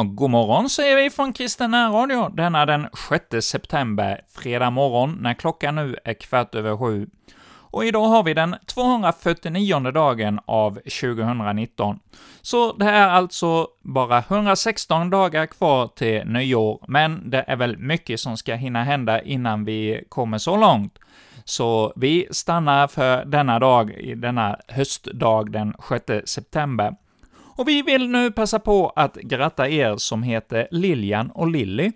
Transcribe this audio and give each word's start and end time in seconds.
Ja, 0.00 0.04
god 0.04 0.30
morgon 0.30 0.70
säger 0.70 0.96
vi 0.96 1.10
från 1.10 1.32
Kristen 1.32 1.92
Radio 1.92 2.28
denna 2.28 2.66
den 2.66 2.88
6 3.30 3.46
september, 3.46 4.20
fredag 4.28 4.70
morgon, 4.70 5.18
när 5.20 5.34
klockan 5.34 5.74
nu 5.74 5.96
är 6.04 6.14
kvart 6.14 6.54
över 6.54 6.76
sju. 6.76 7.06
Och 7.50 7.84
idag 7.84 8.08
har 8.08 8.22
vi 8.22 8.34
den 8.34 8.56
249 8.66 9.80
dagen 9.90 10.40
av 10.46 10.72
2019. 10.74 11.98
Så 12.40 12.72
det 12.72 12.84
är 12.84 13.08
alltså 13.08 13.68
bara 13.82 14.18
116 14.18 15.10
dagar 15.10 15.46
kvar 15.46 15.86
till 15.86 16.24
nyår, 16.26 16.84
men 16.88 17.30
det 17.30 17.44
är 17.46 17.56
väl 17.56 17.78
mycket 17.78 18.20
som 18.20 18.36
ska 18.36 18.54
hinna 18.54 18.84
hända 18.84 19.22
innan 19.22 19.64
vi 19.64 20.04
kommer 20.08 20.38
så 20.38 20.56
långt. 20.56 20.98
Så 21.44 21.92
vi 21.96 22.28
stannar 22.30 22.88
för 22.88 23.24
denna 23.24 23.58
dag, 23.58 24.14
denna 24.16 24.56
höstdag 24.68 25.52
den 25.52 25.74
6 26.06 26.30
september. 26.30 26.94
Och 27.60 27.68
vi 27.68 27.82
vill 27.82 28.08
nu 28.08 28.30
passa 28.30 28.58
på 28.58 28.92
att 28.96 29.14
gratta 29.14 29.68
er 29.68 29.96
som 29.96 30.22
heter 30.22 30.68
Lilian 30.70 31.30
och 31.30 31.48
Lilly. 31.48 31.92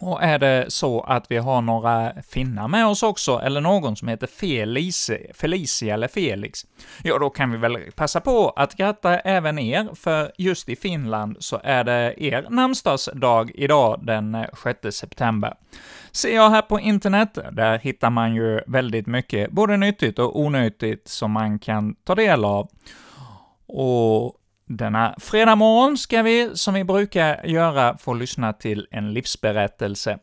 Och 0.00 0.22
är 0.22 0.38
det 0.38 0.64
så 0.68 1.00
att 1.00 1.30
vi 1.30 1.36
har 1.36 1.62
några 1.62 2.12
finnar 2.22 2.68
med 2.68 2.86
oss 2.86 3.02
också, 3.02 3.38
eller 3.38 3.60
någon 3.60 3.96
som 3.96 4.08
heter 4.08 4.26
Felice, 4.26 5.10
Felicia 5.34 5.94
eller 5.94 6.08
Felix, 6.08 6.66
ja, 7.02 7.18
då 7.18 7.30
kan 7.30 7.50
vi 7.50 7.58
väl 7.58 7.78
passa 7.96 8.20
på 8.20 8.50
att 8.50 8.74
gratta 8.74 9.18
även 9.18 9.58
er, 9.58 9.88
för 9.94 10.32
just 10.38 10.68
i 10.68 10.76
Finland 10.76 11.36
så 11.40 11.60
är 11.64 11.84
det 11.84 12.14
er 12.16 12.46
namnsdagsdag 12.50 13.50
idag, 13.54 14.00
den 14.02 14.46
6 14.82 14.96
september. 14.96 15.54
Ser 16.12 16.34
jag 16.34 16.50
här 16.50 16.62
på 16.62 16.80
internet, 16.80 17.38
där 17.52 17.78
hittar 17.78 18.10
man 18.10 18.34
ju 18.34 18.60
väldigt 18.66 19.06
mycket, 19.06 19.50
både 19.50 19.76
nyttigt 19.76 20.18
och 20.18 20.40
onyttigt, 20.40 21.08
som 21.08 21.32
man 21.32 21.58
kan 21.58 21.94
ta 21.94 22.14
del 22.14 22.44
av. 22.44 22.68
Och 23.66 24.37
denna 24.68 25.14
fredag 25.18 25.56
morgon 25.56 25.98
ska 25.98 26.22
vi, 26.22 26.50
som 26.54 26.74
vi 26.74 26.84
brukar 26.84 27.46
göra, 27.46 27.96
få 27.96 28.14
lyssna 28.14 28.52
till 28.52 28.86
en 28.90 29.12
livsberättelse. 29.12 30.18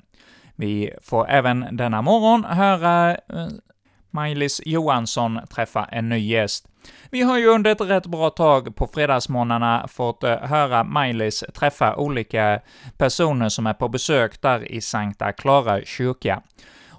Vi 0.56 0.92
får 1.02 1.30
även 1.30 1.66
denna 1.72 2.02
morgon 2.02 2.44
höra 2.44 3.12
eh, 3.12 3.48
Maj-Lis 4.12 4.62
Johansson 4.66 5.40
träffa 5.50 5.86
en 5.86 6.10
ny 6.10 6.20
gäst. 6.20 6.68
Vi 7.10 7.22
har 7.22 7.38
ju 7.38 7.48
under 7.48 7.72
ett 7.72 7.82
rätt 7.82 8.06
bra 8.06 8.30
tag 8.30 8.76
på 8.76 8.88
fredagsmorgnarna 8.88 9.88
fått 9.88 10.24
eh, 10.24 10.38
höra 10.38 10.84
Maj-Lis 10.84 11.44
träffa 11.54 11.96
olika 11.96 12.62
personer 12.98 13.50
som 13.50 13.68
är 13.68 13.74
på 13.74 13.90
besök 13.90 14.42
där 14.42 14.72
i 14.72 14.82
Sankta 14.82 15.32
Clara 15.32 15.82
kyrka. 15.86 16.42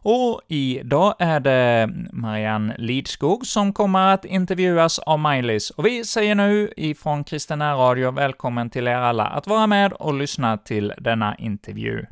Och 0.02 0.40
idag 0.48 1.14
är 1.18 1.40
det 1.40 1.90
Marianne 2.12 2.74
Lidskog 2.78 3.46
som 3.46 3.72
kommer 3.72 4.14
att 4.14 4.24
intervjuas 4.24 4.98
av 4.98 5.18
Maj-Lis, 5.18 5.70
och 5.70 5.86
vi 5.86 6.04
säger 6.04 6.34
nu 6.34 6.72
ifrån 6.76 7.24
Kristen 7.24 7.62
Radio 7.62 8.10
välkommen 8.10 8.70
till 8.70 8.88
er 8.88 8.96
alla 8.96 9.26
att 9.26 9.46
vara 9.46 9.66
med 9.66 9.92
och 9.92 10.14
lyssna 10.14 10.56
till 10.56 10.92
denna 10.98 11.36
intervju. 11.38 12.06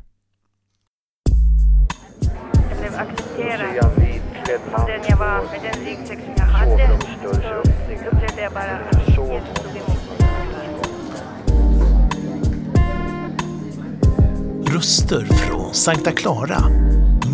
Jag 2.69 2.79
blev 2.79 2.95
accepterad 2.95 3.93
som 4.71 4.85
den 4.87 5.01
jag 5.09 5.17
var, 5.17 5.41
med 5.51 5.59
den 5.61 5.85
ryggsäck 5.85 6.19
som 6.25 6.33
jag 6.37 6.45
hade, 6.45 6.99
så 7.21 7.29
upplevde 7.29 8.41
jag 8.41 8.53
bara 8.53 8.63
att 8.63 9.07
Jesus 9.07 9.15
tog 9.15 9.25
emot 9.25 10.09
mig. 10.19 10.25
Röster 14.75 15.25
från 15.25 15.73
Sankta 15.73 16.11
Clara 16.11 16.57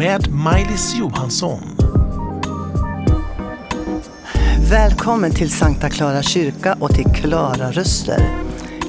med 0.02 0.32
Maj-Lis 0.32 0.96
Johansson. 0.96 1.78
Välkommen 4.70 5.32
till 5.32 5.52
Sankta 5.52 5.90
Clara 5.90 6.22
kyrka 6.22 6.78
och 6.80 6.90
till 6.96 7.06
Klara 7.06 7.72
Röster. 7.72 8.22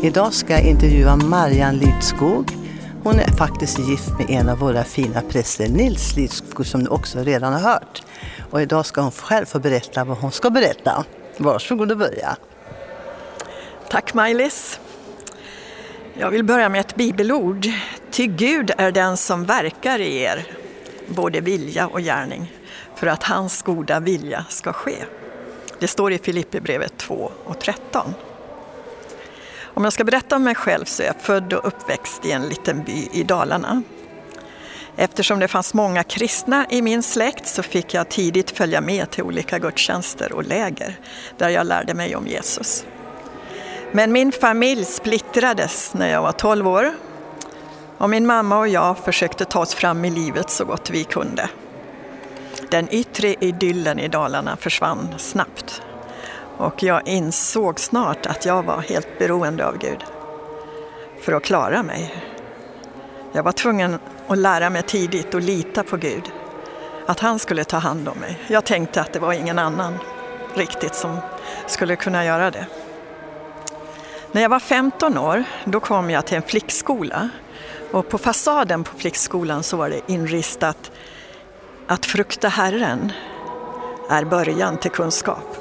Idag 0.02 0.34
ska 0.34 0.52
jag 0.52 0.62
intervjua 0.62 1.16
Marianne 1.16 1.78
Lidskog. 1.78 2.52
Hon 3.02 3.14
är 3.20 3.28
faktiskt 3.28 3.78
gift 3.78 4.08
med 4.18 4.30
en 4.30 4.48
av 4.48 4.58
våra 4.58 4.84
fina 4.84 5.20
präster, 5.20 5.68
Nils 5.68 6.16
Lidskog, 6.16 6.66
som 6.66 6.84
du 6.84 6.88
också 6.90 7.18
redan 7.18 7.52
har 7.52 7.60
hört. 7.60 8.02
Och 8.50 8.62
idag 8.62 8.86
ska 8.86 9.00
hon 9.00 9.10
själv 9.10 9.46
få 9.46 9.58
berätta 9.58 10.04
vad 10.04 10.18
hon 10.18 10.32
ska 10.32 10.50
berätta. 10.50 11.04
Varsågod 11.38 11.90
och 11.90 11.98
börja. 11.98 12.36
Tack 13.90 14.14
Maj-Lis. 14.14 14.80
Jag 16.18 16.30
vill 16.30 16.44
börja 16.44 16.68
med 16.68 16.80
ett 16.80 16.94
bibelord. 16.94 17.66
Ty 18.10 18.26
Gud 18.26 18.70
är 18.78 18.92
den 18.92 19.16
som 19.16 19.44
verkar 19.44 19.98
i 19.98 20.16
er, 20.16 20.46
både 21.06 21.40
vilja 21.40 21.86
och 21.86 22.00
gärning, 22.00 22.52
för 22.94 23.06
att 23.06 23.22
hans 23.22 23.62
goda 23.62 24.00
vilja 24.00 24.44
ska 24.48 24.72
ske. 24.72 24.96
Det 25.78 25.88
står 25.88 26.12
i 26.12 26.18
Filipperbrevet 26.18 26.96
2 26.96 27.32
och 27.44 27.60
13. 27.60 28.14
Om 29.74 29.84
jag 29.84 29.92
ska 29.92 30.04
berätta 30.04 30.36
om 30.36 30.44
mig 30.44 30.54
själv 30.54 30.84
så 30.84 31.02
är 31.02 31.06
jag 31.06 31.20
född 31.20 31.52
och 31.52 31.66
uppväxt 31.66 32.26
i 32.26 32.32
en 32.32 32.48
liten 32.48 32.82
by 32.82 33.08
i 33.12 33.22
Dalarna. 33.22 33.82
Eftersom 34.96 35.38
det 35.38 35.48
fanns 35.48 35.74
många 35.74 36.02
kristna 36.04 36.66
i 36.70 36.82
min 36.82 37.02
släkt 37.02 37.46
så 37.46 37.62
fick 37.62 37.94
jag 37.94 38.08
tidigt 38.08 38.50
följa 38.50 38.80
med 38.80 39.10
till 39.10 39.22
olika 39.22 39.58
gudstjänster 39.58 40.32
och 40.32 40.44
läger 40.44 40.98
där 41.38 41.48
jag 41.48 41.66
lärde 41.66 41.94
mig 41.94 42.16
om 42.16 42.26
Jesus. 42.26 42.84
Men 43.92 44.12
min 44.12 44.32
familj 44.32 44.84
splittrades 44.84 45.94
när 45.94 46.08
jag 46.08 46.22
var 46.22 46.32
12 46.32 46.68
år 46.68 46.92
och 48.02 48.10
min 48.10 48.26
mamma 48.26 48.58
och 48.58 48.68
jag 48.68 48.98
försökte 48.98 49.44
ta 49.44 49.60
oss 49.60 49.74
fram 49.74 50.04
i 50.04 50.10
livet 50.10 50.50
så 50.50 50.64
gott 50.64 50.90
vi 50.90 51.04
kunde. 51.04 51.48
Den 52.70 52.88
yttre 52.90 53.34
idyllen 53.40 53.98
i 53.98 54.08
Dalarna 54.08 54.56
försvann 54.56 55.14
snabbt 55.18 55.82
och 56.56 56.82
jag 56.82 57.08
insåg 57.08 57.80
snart 57.80 58.26
att 58.26 58.46
jag 58.46 58.62
var 58.62 58.80
helt 58.80 59.18
beroende 59.18 59.66
av 59.66 59.78
Gud 59.78 60.04
för 61.20 61.32
att 61.32 61.42
klara 61.42 61.82
mig. 61.82 62.14
Jag 63.32 63.42
var 63.42 63.52
tvungen 63.52 63.98
att 64.28 64.38
lära 64.38 64.70
mig 64.70 64.82
tidigt 64.82 65.34
att 65.34 65.42
lita 65.42 65.82
på 65.82 65.96
Gud, 65.96 66.32
att 67.06 67.20
han 67.20 67.38
skulle 67.38 67.64
ta 67.64 67.76
hand 67.76 68.08
om 68.08 68.18
mig. 68.18 68.38
Jag 68.48 68.64
tänkte 68.64 69.00
att 69.00 69.12
det 69.12 69.18
var 69.18 69.32
ingen 69.32 69.58
annan 69.58 69.98
riktigt 70.54 70.94
som 70.94 71.18
skulle 71.66 71.96
kunna 71.96 72.24
göra 72.24 72.50
det. 72.50 72.66
När 74.32 74.42
jag 74.42 74.48
var 74.48 74.60
15 74.60 75.18
år, 75.18 75.44
då 75.64 75.80
kom 75.80 76.10
jag 76.10 76.26
till 76.26 76.36
en 76.36 76.42
flickskola 76.42 77.30
och 77.92 78.08
på 78.08 78.18
fasaden 78.18 78.84
på 78.84 78.96
flickskolan 78.96 79.62
så 79.62 79.76
var 79.76 79.90
det 79.90 80.00
inristat 80.06 80.92
att 81.86 82.06
frukta 82.06 82.48
Herren 82.48 83.12
är 84.10 84.24
början 84.24 84.76
till 84.76 84.90
kunskap. 84.90 85.56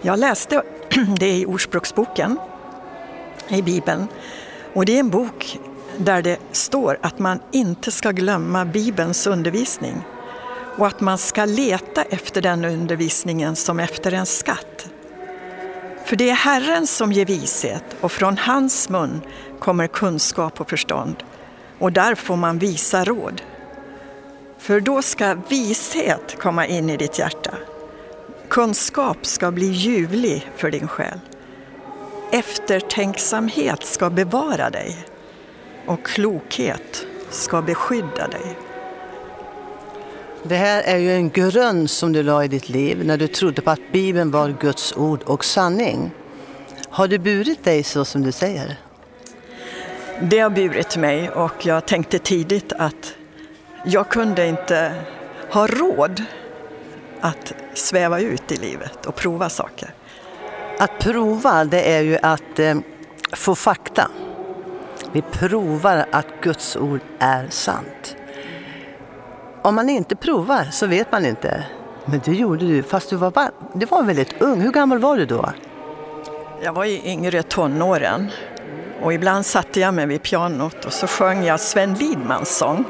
Jag 0.00 0.18
läste 0.18 0.62
det 1.18 1.36
i 1.36 1.46
Ordspråksboken, 1.46 2.38
i 3.48 3.62
Bibeln, 3.62 4.06
och 4.74 4.84
det 4.84 4.96
är 4.96 5.00
en 5.00 5.10
bok 5.10 5.58
där 5.96 6.22
det 6.22 6.38
står 6.52 6.98
att 7.02 7.18
man 7.18 7.40
inte 7.52 7.90
ska 7.90 8.10
glömma 8.10 8.64
Bibelns 8.64 9.26
undervisning 9.26 10.04
och 10.76 10.86
att 10.86 11.00
man 11.00 11.18
ska 11.18 11.44
leta 11.44 12.02
efter 12.02 12.42
den 12.42 12.64
undervisningen 12.64 13.56
som 13.56 13.80
efter 13.80 14.12
en 14.12 14.26
skatt. 14.26 14.77
För 16.08 16.16
det 16.16 16.30
är 16.30 16.34
Herren 16.34 16.86
som 16.86 17.12
ger 17.12 17.26
vishet 17.26 17.84
och 18.00 18.12
från 18.12 18.38
hans 18.38 18.88
mun 18.88 19.20
kommer 19.58 19.86
kunskap 19.86 20.60
och 20.60 20.70
förstånd. 20.70 21.22
Och 21.78 21.92
där 21.92 22.14
får 22.14 22.36
man 22.36 22.58
visa 22.58 23.04
råd. 23.04 23.42
För 24.58 24.80
då 24.80 25.02
ska 25.02 25.36
vishet 25.48 26.38
komma 26.38 26.66
in 26.66 26.90
i 26.90 26.96
ditt 26.96 27.18
hjärta. 27.18 27.54
Kunskap 28.48 29.26
ska 29.26 29.50
bli 29.50 29.66
ljuvlig 29.66 30.50
för 30.56 30.70
din 30.70 30.88
själ. 30.88 31.20
Eftertänksamhet 32.32 33.84
ska 33.84 34.10
bevara 34.10 34.70
dig 34.70 35.06
och 35.86 36.06
klokhet 36.06 37.06
ska 37.30 37.62
beskydda 37.62 38.28
dig. 38.28 38.67
Det 40.42 40.56
här 40.56 40.82
är 40.82 40.96
ju 40.98 41.12
en 41.12 41.30
grund 41.30 41.90
som 41.90 42.12
du 42.12 42.22
la 42.22 42.44
i 42.44 42.48
ditt 42.48 42.68
liv 42.68 43.04
när 43.04 43.16
du 43.16 43.26
trodde 43.26 43.62
på 43.62 43.70
att 43.70 43.92
Bibeln 43.92 44.30
var 44.30 44.56
Guds 44.60 44.96
ord 44.96 45.22
och 45.22 45.44
sanning. 45.44 46.10
Har 46.88 47.08
det 47.08 47.18
burit 47.18 47.64
dig 47.64 47.82
så 47.82 48.04
som 48.04 48.22
du 48.22 48.32
säger? 48.32 48.76
Det 50.20 50.38
har 50.38 50.50
burit 50.50 50.96
mig 50.96 51.30
och 51.30 51.66
jag 51.66 51.86
tänkte 51.86 52.18
tidigt 52.18 52.72
att 52.72 53.14
jag 53.84 54.08
kunde 54.08 54.46
inte 54.46 54.94
ha 55.50 55.66
råd 55.66 56.22
att 57.20 57.54
sväva 57.74 58.20
ut 58.20 58.52
i 58.52 58.56
livet 58.56 59.06
och 59.06 59.14
prova 59.14 59.48
saker. 59.48 59.94
Att 60.78 60.98
prova, 60.98 61.64
det 61.64 61.82
är 61.82 62.00
ju 62.00 62.18
att 62.22 62.58
eh, 62.58 62.74
få 63.32 63.54
fakta. 63.54 64.10
Vi 65.12 65.22
provar 65.22 66.06
att 66.10 66.26
Guds 66.40 66.76
ord 66.76 67.00
är 67.18 67.46
sant. 67.50 68.16
Om 69.62 69.74
man 69.74 69.88
inte 69.88 70.16
provar 70.16 70.64
så 70.72 70.86
vet 70.86 71.12
man 71.12 71.26
inte. 71.26 71.64
Men 72.04 72.20
det 72.24 72.32
gjorde 72.32 72.66
du, 72.66 72.82
fast 72.82 73.10
du 73.10 73.16
var, 73.16 73.50
du 73.72 73.86
var 73.86 74.02
väldigt 74.02 74.42
ung. 74.42 74.60
Hur 74.60 74.72
gammal 74.72 74.98
var 74.98 75.16
du 75.16 75.26
då? 75.26 75.50
Jag 76.62 76.72
var 76.72 76.84
i 76.84 77.00
yngre 77.04 77.42
tonåren 77.42 78.30
och 79.02 79.12
ibland 79.12 79.46
satte 79.46 79.80
jag 79.80 79.94
mig 79.94 80.06
vid 80.06 80.22
pianot 80.22 80.84
och 80.84 80.92
så 80.92 81.06
sjöng 81.06 81.44
jag 81.44 81.60
Sven 81.60 81.94
Lidmans 81.94 82.56
sång. 82.56 82.84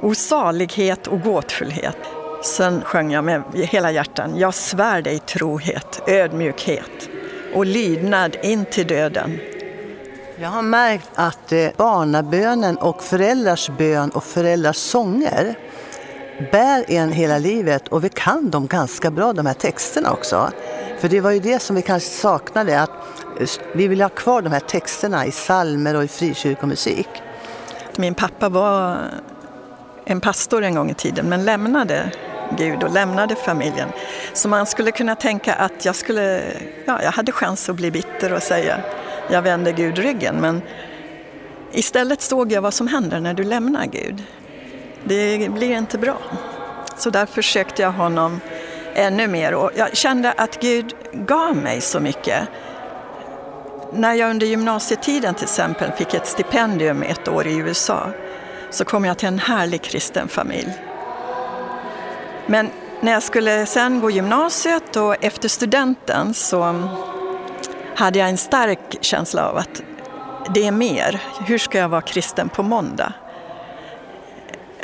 Osalighet 0.00 1.06
och 1.06 1.20
gåtfullhet. 1.20 1.96
Sen 2.44 2.82
sjöng 2.84 3.12
jag 3.12 3.24
med 3.24 3.42
hela 3.54 3.90
hjärtan. 3.90 4.38
Jag 4.38 4.54
svär 4.54 5.02
dig 5.02 5.18
trohet, 5.18 6.02
ödmjukhet 6.06 7.08
och 7.54 7.66
lydnad 7.66 8.36
in 8.42 8.64
till 8.64 8.86
döden. 8.86 9.38
Jag 10.36 10.48
har 10.48 10.62
märkt 10.62 11.10
att 11.14 11.52
eh, 11.52 11.68
barnabönen 11.76 12.76
och 12.76 13.02
föräldrars 13.02 13.70
bön 13.78 14.10
och 14.10 14.24
föräldrars 14.24 14.76
sånger 14.76 15.54
bär 16.52 16.84
en 16.88 17.12
hela 17.12 17.38
livet 17.38 17.88
och 17.88 18.04
vi 18.04 18.08
kan 18.08 18.50
dem 18.50 18.66
ganska 18.66 19.10
bra, 19.10 19.32
de 19.32 19.46
här 19.46 19.54
texterna 19.54 20.12
också. 20.12 20.50
För 20.98 21.08
det 21.08 21.20
var 21.20 21.30
ju 21.30 21.40
det 21.40 21.58
som 21.58 21.76
vi 21.76 21.82
kanske 21.82 22.10
saknade, 22.10 22.80
att 22.80 22.90
vi 23.74 23.88
vill 23.88 24.02
ha 24.02 24.08
kvar 24.08 24.42
de 24.42 24.52
här 24.52 24.60
texterna 24.60 25.26
i 25.26 25.32
salmer 25.32 25.94
och 25.94 26.04
i 26.04 26.08
frikyrkomusik. 26.08 27.08
Min 27.96 28.14
pappa 28.14 28.48
var 28.48 28.98
en 30.04 30.20
pastor 30.20 30.64
en 30.64 30.74
gång 30.74 30.90
i 30.90 30.94
tiden 30.94 31.28
men 31.28 31.44
lämnade 31.44 32.12
Gud 32.58 32.82
och 32.82 32.92
lämnade 32.92 33.34
familjen. 33.34 33.88
Så 34.32 34.48
man 34.48 34.66
skulle 34.66 34.90
kunna 34.90 35.16
tänka 35.16 35.54
att 35.54 35.84
jag, 35.84 35.96
skulle, 35.96 36.42
ja, 36.86 37.02
jag 37.02 37.12
hade 37.12 37.32
chans 37.32 37.68
att 37.68 37.76
bli 37.76 37.90
bitter 37.90 38.32
och 38.32 38.42
säga 38.42 38.80
jag 39.30 39.42
vände 39.42 39.72
Gud 39.72 39.98
ryggen 39.98 40.36
men 40.40 40.62
istället 41.72 42.20
såg 42.20 42.52
jag 42.52 42.62
vad 42.62 42.74
som 42.74 42.88
händer 42.88 43.20
när 43.20 43.34
du 43.34 43.44
lämnar 43.44 43.86
Gud. 43.86 44.22
Det 45.04 45.52
blir 45.52 45.76
inte 45.76 45.98
bra. 45.98 46.18
Så 46.96 47.10
därför 47.10 47.42
sökte 47.42 47.82
jag 47.82 47.92
honom 47.92 48.40
ännu 48.94 49.26
mer 49.26 49.54
och 49.54 49.70
jag 49.76 49.96
kände 49.96 50.32
att 50.32 50.60
Gud 50.60 50.94
gav 51.12 51.56
mig 51.56 51.80
så 51.80 52.00
mycket. 52.00 52.48
När 53.92 54.14
jag 54.14 54.30
under 54.30 54.46
gymnasietiden 54.46 55.34
till 55.34 55.44
exempel 55.44 55.92
fick 55.92 56.14
ett 56.14 56.26
stipendium 56.26 57.02
ett 57.02 57.28
år 57.28 57.46
i 57.46 57.56
USA 57.56 58.06
så 58.70 58.84
kom 58.84 59.04
jag 59.04 59.18
till 59.18 59.28
en 59.28 59.38
härlig 59.38 59.82
kristen 59.82 60.28
familj. 60.28 60.72
Men 62.46 62.70
när 63.00 63.12
jag 63.12 63.22
skulle 63.22 63.66
sen 63.66 64.00
gå 64.00 64.10
gymnasiet 64.10 64.96
och 64.96 65.24
efter 65.24 65.48
studenten 65.48 66.34
så 66.34 66.88
hade 67.94 68.18
jag 68.18 68.28
en 68.28 68.38
stark 68.38 68.98
känsla 69.00 69.48
av 69.48 69.56
att 69.56 69.82
det 70.54 70.66
är 70.66 70.72
mer. 70.72 71.22
Hur 71.46 71.58
ska 71.58 71.78
jag 71.78 71.88
vara 71.88 72.00
kristen 72.00 72.48
på 72.48 72.62
måndag? 72.62 73.12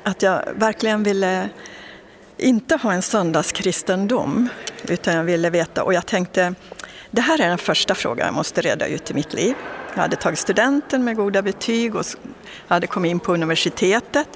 Att 0.03 0.23
jag 0.23 0.43
verkligen 0.55 1.03
ville 1.03 1.49
inte 2.37 2.77
ha 2.77 2.93
en 2.93 3.03
söndagskristendom 3.03 4.49
utan 4.89 5.15
jag 5.15 5.25
ville 5.25 5.51
veta 5.51 5.83
och 5.83 5.95
jag 5.95 6.07
tänkte 6.07 6.55
det 7.11 7.21
här 7.21 7.41
är 7.41 7.49
den 7.49 7.59
första 7.59 7.95
frågan 7.95 8.27
jag 8.27 8.35
måste 8.35 8.61
reda 8.61 8.87
ut 8.87 9.11
i 9.11 9.15
mitt 9.15 9.35
liv. 9.35 9.55
Jag 9.95 10.03
hade 10.03 10.17
tagit 10.17 10.39
studenten 10.39 11.05
med 11.05 11.17
goda 11.17 11.43
betyg 11.43 11.95
och 11.95 12.05
hade 12.69 12.87
kommit 12.87 13.11
in 13.11 13.21
på 13.21 13.35
universitetet. 13.35 14.29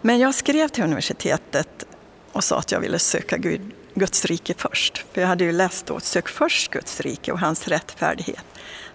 Men 0.00 0.18
jag 0.18 0.34
skrev 0.34 0.68
till 0.68 0.84
universitetet 0.84 1.86
och 2.32 2.44
sa 2.44 2.58
att 2.58 2.72
jag 2.72 2.80
ville 2.80 2.98
söka 2.98 3.36
Gud, 3.36 3.70
Guds 3.94 4.24
rike 4.24 4.54
först. 4.56 5.04
För 5.12 5.20
jag 5.20 5.28
hade 5.28 5.44
ju 5.44 5.52
läst 5.52 5.86
då, 5.86 6.00
sök 6.00 6.28
först 6.28 6.70
Guds 6.70 7.00
rike 7.00 7.32
och 7.32 7.40
hans 7.40 7.68
rättfärdighet. 7.68 8.44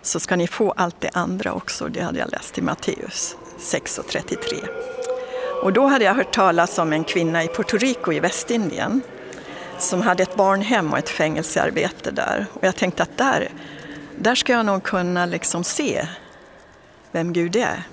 Så 0.02 0.20
ska 0.20 0.36
ni 0.36 0.48
få 0.48 0.72
allt 0.72 1.02
det 1.02 1.10
andra 1.14 1.54
också, 1.54 1.88
det 1.88 2.02
hade 2.02 2.20
jag 2.20 2.32
läst 2.32 2.58
i 2.58 2.62
Matteus 2.62 3.36
6.33. 3.60 4.68
Och 5.00 5.05
då 5.74 5.88
hade 5.88 6.06
jag 6.06 6.14
hört 6.14 6.34
talas 6.34 6.78
om 6.78 6.94
en 6.94 7.04
kvinna 7.04 7.44
i 7.44 7.48
Puerto 7.48 7.78
Rico 7.78 8.14
i 8.14 8.20
Västindien 8.20 9.02
som 9.80 10.02
hade 10.02 10.24
ett 10.24 10.36
barnhem 10.36 10.92
och 10.92 10.98
ett 10.98 11.10
fängelsearbete 11.10 12.12
där. 12.12 12.46
Och 12.54 12.64
jag 12.64 12.76
tänkte 12.76 13.04
att 13.04 13.18
där, 13.18 13.50
där 14.16 14.36
ska 14.36 14.54
jag 14.54 14.66
nog 14.66 14.84
kunna 14.84 15.26
liksom 15.26 15.64
se 15.64 16.08
vem 17.12 17.34
Gud 17.34 17.56
är. 17.56 17.84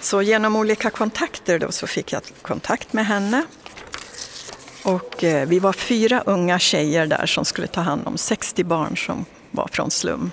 Så 0.00 0.22
genom 0.22 0.56
olika 0.56 0.90
kontakter 0.90 1.58
då 1.58 1.72
så 1.72 1.86
fick 1.86 2.12
jag 2.12 2.22
kontakt 2.42 2.92
med 2.92 3.06
henne. 3.06 3.44
Och 4.84 5.24
eh, 5.24 5.48
vi 5.48 5.58
var 5.58 5.72
fyra 5.72 6.22
unga 6.26 6.58
tjejer 6.58 7.06
där 7.06 7.26
som 7.26 7.44
skulle 7.44 7.66
ta 7.66 7.80
hand 7.80 8.06
om 8.06 8.18
60 8.18 8.64
barn 8.64 8.96
som 8.96 9.24
var 9.50 9.68
från 9.72 9.90
slum, 9.90 10.30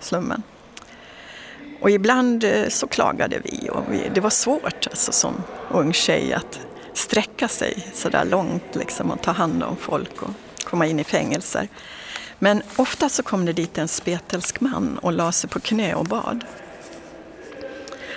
slummen. 0.00 0.42
Och 1.80 1.90
ibland 1.90 2.44
eh, 2.44 2.68
så 2.68 2.86
klagade 2.86 3.40
vi 3.44 3.70
och 3.70 3.84
vi, 3.88 4.10
det 4.14 4.20
var 4.20 4.30
svårt 4.30 4.86
alltså, 4.86 5.12
som 5.12 5.42
ung 5.70 5.92
tjej 5.92 6.32
att 6.32 6.60
sträcka 6.94 7.48
sig 7.48 7.86
så 7.94 8.08
där 8.08 8.24
långt 8.24 8.74
liksom, 8.74 9.10
och 9.10 9.22
ta 9.22 9.30
hand 9.30 9.62
om 9.62 9.76
folk 9.76 10.22
och 10.22 10.30
komma 10.64 10.86
in 10.86 11.00
i 11.00 11.04
fängelser. 11.04 11.68
Men 12.38 12.62
ofta 12.76 13.08
så 13.08 13.22
kom 13.22 13.44
det 13.44 13.52
dit 13.52 13.78
en 13.78 13.88
spetälsk 13.88 14.60
man 14.60 14.98
och 14.98 15.12
la 15.12 15.32
sig 15.32 15.50
på 15.50 15.60
knä 15.60 15.94
och 15.94 16.04
bad. 16.04 16.44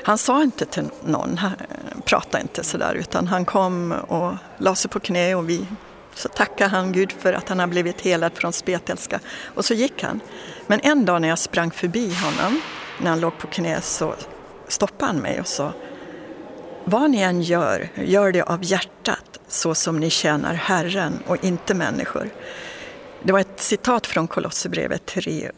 Han 0.04 0.18
sa 0.18 0.44
inte 0.44 0.66
till 0.66 0.90
någon, 1.06 1.38
han 1.38 1.52
eh, 1.52 2.02
pratade 2.06 2.42
inte 2.42 2.64
sådär, 2.64 2.96
utan 2.96 3.28
han 3.28 3.46
kom 3.46 3.92
och 3.92 4.34
la 4.58 4.76
sig 4.76 4.92
på 4.92 5.00
knä 5.00 5.36
och 5.36 5.50
vi 5.50 5.68
så 6.16 6.30
tackade 6.30 6.70
han 6.70 6.92
Gud 6.92 7.12
för 7.12 7.34
att 7.34 7.50
han 7.50 7.60
har 7.60 7.68
blivit 7.68 8.02
helad 8.02 8.32
från 8.36 8.54
spetälska. 8.54 9.20
Och 9.44 9.66
så 9.66 9.74
gick 9.74 10.04
han. 10.04 10.20
Men 10.68 10.80
en 10.84 11.06
dag 11.06 11.22
när 11.22 11.28
jag 11.28 11.40
sprang 11.40 11.72
förbi 11.72 12.14
honom, 12.14 12.62
när 12.98 13.10
han 13.10 13.20
låg 13.20 13.38
på 13.38 13.48
knä, 13.48 13.82
så 13.82 14.16
stoppade 14.68 15.12
han 15.12 15.22
mig 15.22 15.40
och 15.40 15.48
sa 15.48 15.74
Vad 16.84 17.12
ni 17.12 17.22
än 17.22 17.42
gör, 17.42 17.90
gör 17.96 18.32
det 18.32 18.42
av 18.42 18.64
hjärtat 18.64 19.40
så 19.48 19.76
som 19.76 20.00
ni 20.00 20.10
tjänar 20.10 20.54
Herren 20.54 21.20
och 21.28 21.44
inte 21.44 21.74
människor. 21.74 22.30
Det 23.24 23.32
var 23.32 23.40
ett 23.40 23.60
citat 23.60 24.08
från 24.08 24.28
Kolosserbrevet 24.28 25.06
3, 25.06 25.52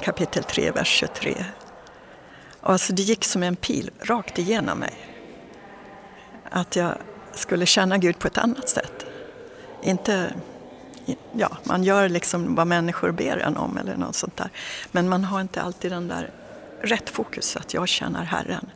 kapitel 0.00 0.44
3, 0.44 0.70
vers 0.70 0.88
23. 0.88 1.44
Alltså 2.60 2.92
det 2.92 3.02
gick 3.02 3.24
som 3.24 3.42
en 3.42 3.56
pil 3.56 3.90
rakt 4.00 4.38
igenom 4.38 4.78
mig. 4.78 4.94
Att 6.50 6.76
jag 6.76 6.94
skulle 7.32 7.66
känna 7.66 7.98
Gud 7.98 8.18
på 8.18 8.26
ett 8.26 8.38
annat 8.38 8.68
sätt. 8.68 9.06
Inte, 9.82 10.34
ja, 11.32 11.56
man 11.64 11.84
gör 11.84 12.08
liksom 12.08 12.54
vad 12.54 12.66
människor 12.66 13.10
ber 13.10 13.36
en 13.36 13.56
om 13.56 13.78
eller 13.78 13.96
något 13.96 14.14
sånt 14.14 14.36
där. 14.36 14.50
Men 14.92 15.08
man 15.08 15.24
har 15.24 15.40
inte 15.40 15.62
alltid 15.62 15.92
den 15.92 16.08
där 16.08 16.30
rätt 16.86 17.10
fokus, 17.10 17.56
att 17.56 17.74
jag 17.74 17.88
tjänar 17.88 18.24
Herren. 18.24 18.70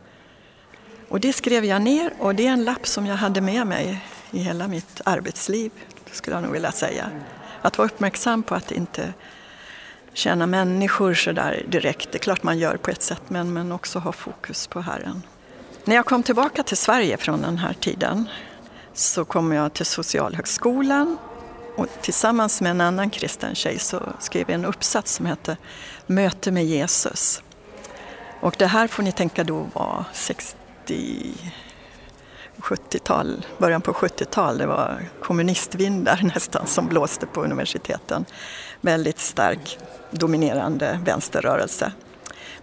Och 1.08 1.20
det 1.20 1.32
skrev 1.32 1.64
jag 1.64 1.82
ner 1.82 2.12
och 2.18 2.34
det 2.34 2.46
är 2.46 2.52
en 2.52 2.64
lapp 2.64 2.86
som 2.86 3.06
jag 3.06 3.16
hade 3.16 3.40
med 3.40 3.66
mig 3.66 4.04
i 4.30 4.38
hela 4.38 4.68
mitt 4.68 5.00
arbetsliv, 5.04 5.70
skulle 6.12 6.36
jag 6.36 6.42
nog 6.42 6.52
vilja 6.52 6.72
säga. 6.72 7.10
Att 7.62 7.78
vara 7.78 7.88
uppmärksam 7.88 8.42
på 8.42 8.54
att 8.54 8.72
inte 8.72 9.12
tjäna 10.12 10.46
människor 10.46 11.14
så 11.14 11.32
där 11.32 11.64
direkt. 11.68 12.12
Det 12.12 12.16
är 12.16 12.20
klart 12.20 12.42
man 12.42 12.58
gör 12.58 12.76
på 12.76 12.90
ett 12.90 13.02
sätt, 13.02 13.22
men, 13.28 13.52
men 13.52 13.72
också 13.72 13.98
ha 13.98 14.12
fokus 14.12 14.66
på 14.66 14.80
Herren. 14.80 15.22
När 15.84 15.94
jag 15.94 16.06
kom 16.06 16.22
tillbaka 16.22 16.62
till 16.62 16.76
Sverige 16.76 17.16
från 17.16 17.42
den 17.42 17.58
här 17.58 17.72
tiden 17.72 18.28
så 18.94 19.24
kom 19.24 19.52
jag 19.52 19.72
till 19.72 19.86
Socialhögskolan 19.86 21.18
och 21.76 21.86
tillsammans 22.02 22.60
med 22.60 22.70
en 22.70 22.80
annan 22.80 23.10
kristen 23.10 23.54
tjej 23.54 23.78
så 23.78 24.02
skrev 24.20 24.50
jag 24.50 24.54
en 24.54 24.64
uppsats 24.64 25.14
som 25.14 25.26
hette 25.26 25.56
Möte 26.06 26.50
med 26.50 26.64
Jesus. 26.64 27.42
Och 28.40 28.54
det 28.58 28.66
här 28.66 28.86
får 28.86 29.02
ni 29.02 29.12
tänka 29.12 29.44
då 29.44 29.66
var 29.72 30.04
60 30.12 30.56
70-tal, 32.58 33.46
början 33.58 33.80
på 33.80 33.92
70-tal. 33.92 34.58
Det 34.58 34.66
var 34.66 35.02
kommunistvindar 35.22 36.20
nästan 36.34 36.66
som 36.66 36.86
blåste 36.86 37.26
på 37.26 37.42
universiteten. 37.42 38.24
Väldigt 38.80 39.18
stark 39.18 39.78
dominerande 40.10 41.00
vänsterrörelse. 41.04 41.92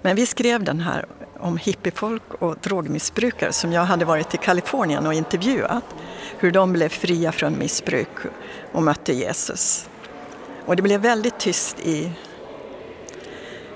Men 0.02 0.16
vi 0.16 0.26
skrev 0.26 0.64
den 0.64 0.80
här 0.80 1.06
om 1.40 1.58
hippiefolk 1.58 2.34
och 2.40 2.58
drogmissbrukare 2.62 3.54
som 3.54 3.72
jag 3.72 3.86
hade 3.86 4.06
varit 4.06 4.34
i 4.34 4.38
Kalifornien 4.38 5.08
och 5.08 5.14
intervjuat. 5.14 5.84
Hur 6.38 6.52
de 6.52 6.74
blev 6.74 6.90
fria 6.90 7.32
från 7.32 7.60
missbruk 7.60 8.10
och 8.72 8.84
mötte 8.84 9.14
Jesus. 9.14 9.90
Och 10.66 10.76
det 10.76 10.82
blev 10.82 11.02
väldigt 11.02 11.40
tyst 11.40 11.80
i, 11.80 12.12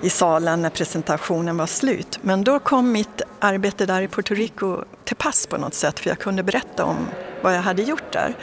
i 0.01 0.09
salen 0.09 0.61
när 0.61 0.69
presentationen 0.69 1.57
var 1.57 1.67
slut. 1.67 2.19
Men 2.21 2.43
då 2.43 2.59
kom 2.59 2.91
mitt 2.91 3.21
arbete 3.39 3.85
där 3.85 4.01
i 4.01 4.07
Puerto 4.07 4.33
Rico 4.33 4.83
till 5.03 5.15
pass 5.15 5.47
på 5.47 5.57
något 5.57 5.73
sätt 5.73 5.99
för 5.99 6.09
jag 6.09 6.19
kunde 6.19 6.43
berätta 6.43 6.85
om 6.85 7.07
vad 7.41 7.55
jag 7.55 7.61
hade 7.61 7.81
gjort 7.81 8.11
där. 8.11 8.35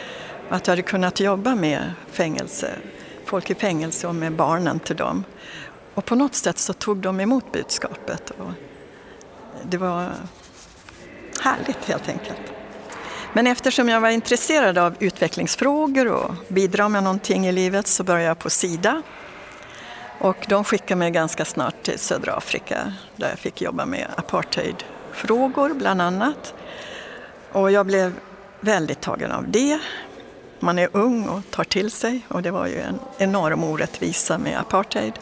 Att 0.48 0.66
jag 0.66 0.72
hade 0.72 0.82
kunnat 0.82 1.20
jobba 1.20 1.54
med 1.54 1.92
fängelse, 2.10 2.70
folk 3.24 3.50
i 3.50 3.54
fängelse 3.54 4.06
och 4.06 4.14
med 4.14 4.32
barnen 4.32 4.80
till 4.80 4.96
dem. 4.96 5.24
Och 5.94 6.04
på 6.04 6.14
något 6.14 6.34
sätt 6.34 6.58
så 6.58 6.72
tog 6.72 6.96
de 6.96 7.20
emot 7.20 7.52
budskapet. 7.52 8.30
Och 8.30 8.52
det 9.62 9.76
var 9.76 10.12
härligt 11.42 11.84
helt 11.84 12.08
enkelt. 12.08 12.52
Men 13.32 13.46
eftersom 13.46 13.88
jag 13.88 14.00
var 14.00 14.08
intresserad 14.08 14.78
av 14.78 14.94
utvecklingsfrågor 14.98 16.06
och 16.06 16.34
bidra 16.48 16.88
med 16.88 17.02
någonting 17.02 17.46
i 17.46 17.52
livet 17.52 17.86
så 17.86 18.04
började 18.04 18.28
jag 18.28 18.38
på 18.38 18.50
Sida. 18.50 19.02
Och 20.18 20.46
de 20.48 20.64
skickade 20.64 20.98
mig 20.98 21.10
ganska 21.10 21.44
snart 21.44 21.82
till 21.82 21.98
södra 21.98 22.32
Afrika 22.32 22.92
där 23.16 23.28
jag 23.28 23.38
fick 23.38 23.62
jobba 23.62 23.86
med 23.86 24.06
apartheidfrågor 24.16 25.74
bland 25.74 26.02
annat. 26.02 26.54
Och 27.52 27.70
jag 27.70 27.86
blev 27.86 28.12
väldigt 28.60 29.00
tagen 29.00 29.32
av 29.32 29.48
det. 29.48 29.78
Man 30.60 30.78
är 30.78 30.88
ung 30.92 31.28
och 31.28 31.40
tar 31.50 31.64
till 31.64 31.90
sig 31.90 32.20
och 32.28 32.42
det 32.42 32.50
var 32.50 32.66
ju 32.66 32.80
en 32.80 32.98
enorm 33.18 33.64
orättvisa 33.64 34.38
med 34.38 34.58
apartheid. 34.58 35.12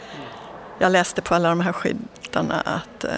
Jag 0.78 0.92
läste 0.92 1.22
på 1.22 1.34
alla 1.34 1.48
de 1.48 1.60
här 1.60 1.72
skyltarna 1.72 2.60
att 2.60 3.04
eh, 3.04 3.10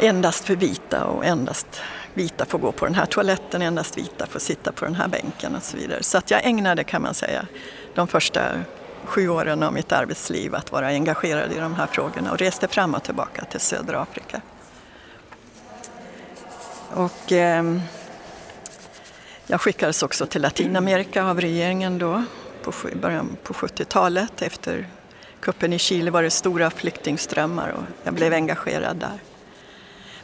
endast 0.00 0.44
för 0.44 0.56
vita 0.56 1.04
och 1.04 1.24
endast 1.24 1.80
vita 2.14 2.44
får 2.44 2.58
gå 2.58 2.72
på 2.72 2.84
den 2.84 2.94
här 2.94 3.06
toaletten, 3.06 3.62
endast 3.62 3.98
vita 3.98 4.26
får 4.26 4.40
sitta 4.40 4.72
på 4.72 4.84
den 4.84 4.94
här 4.94 5.08
bänken 5.08 5.54
och 5.54 5.62
så 5.62 5.76
vidare. 5.76 6.02
Så 6.02 6.18
att 6.18 6.30
jag 6.30 6.44
ägnade, 6.44 6.84
kan 6.84 7.02
man 7.02 7.14
säga, 7.14 7.46
de 7.94 8.08
första 8.08 8.42
sju 9.04 9.28
åren 9.28 9.62
av 9.62 9.72
mitt 9.72 9.92
arbetsliv 9.92 10.54
att 10.54 10.72
vara 10.72 10.86
engagerad 10.86 11.52
i 11.52 11.58
de 11.58 11.74
här 11.74 11.86
frågorna 11.86 12.32
och 12.32 12.38
reste 12.38 12.68
fram 12.68 12.94
och 12.94 13.02
tillbaka 13.02 13.44
till 13.44 13.60
södra 13.60 14.00
Afrika. 14.00 14.40
Och, 16.90 17.32
eh, 17.32 17.78
jag 19.46 19.60
skickades 19.60 20.02
också 20.02 20.26
till 20.26 20.42
Latinamerika 20.42 21.24
av 21.24 21.40
regeringen 21.40 21.98
då 21.98 22.24
på 22.62 22.72
början 22.94 23.36
på 23.42 23.54
70-talet. 23.54 24.42
Efter 24.42 24.86
kuppen 25.40 25.72
i 25.72 25.78
Chile 25.78 26.10
var 26.10 26.22
det 26.22 26.30
stora 26.30 26.70
flyktingströmmar 26.70 27.68
och 27.68 27.82
jag 28.02 28.14
blev 28.14 28.32
engagerad 28.32 28.96
där. 28.96 29.18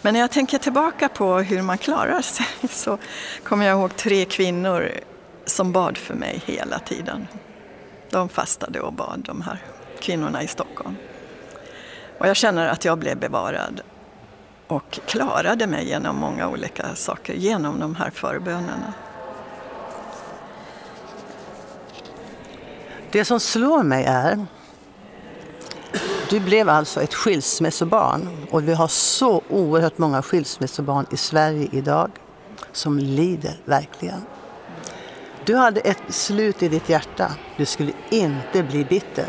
Men 0.02 0.14
när 0.14 0.20
jag 0.20 0.30
tänker 0.30 0.58
tillbaka 0.58 1.08
på 1.08 1.38
hur 1.38 1.62
man 1.62 1.78
klarar 1.78 2.22
sig 2.22 2.46
så 2.70 2.99
kommer 3.44 3.66
jag 3.66 3.78
ihåg 3.78 3.96
tre 3.96 4.25
kvinnor 4.25 4.90
som 5.46 5.72
bad 5.72 5.99
för 5.99 6.14
mig 6.14 6.42
hela 6.46 6.78
tiden. 6.78 7.26
De 8.10 8.28
fastade 8.28 8.80
och 8.80 8.92
bad, 8.92 9.22
de 9.26 9.42
här 9.42 9.58
kvinnorna 10.00 10.42
i 10.42 10.46
Stockholm. 10.46 10.96
Och 12.18 12.28
jag 12.28 12.36
känner 12.36 12.68
att 12.68 12.84
jag 12.84 12.98
blev 12.98 13.18
bevarad 13.18 13.80
och 14.66 15.00
klarade 15.06 15.66
mig 15.66 15.88
genom 15.88 16.16
många 16.16 16.48
olika 16.48 16.94
saker, 16.94 17.34
genom 17.34 17.80
de 17.80 17.94
här 17.94 18.10
förbönerna. 18.10 18.92
Det 23.10 23.24
som 23.24 23.40
slår 23.40 23.82
mig 23.82 24.04
är 24.04 24.46
du 26.30 26.40
blev 26.40 26.68
alltså 26.68 27.02
ett 27.02 27.14
skilsmässobarn 27.14 28.46
och 28.50 28.68
vi 28.68 28.74
har 28.74 28.88
så 28.88 29.42
oerhört 29.48 29.98
många 29.98 30.22
skilsmässobarn 30.22 31.06
i 31.10 31.16
Sverige 31.16 31.68
idag 31.72 32.10
som 32.72 32.98
lider 32.98 33.56
verkligen. 33.64 34.20
Du 35.50 35.57
hade 35.57 35.80
ett 35.80 36.07
beslut 36.07 36.62
i 36.62 36.69
ditt 36.69 36.88
hjärta. 36.88 37.33
Du 37.57 37.66
skulle 37.66 37.92
inte 38.11 38.62
bli 38.62 38.85
bitter. 38.85 39.26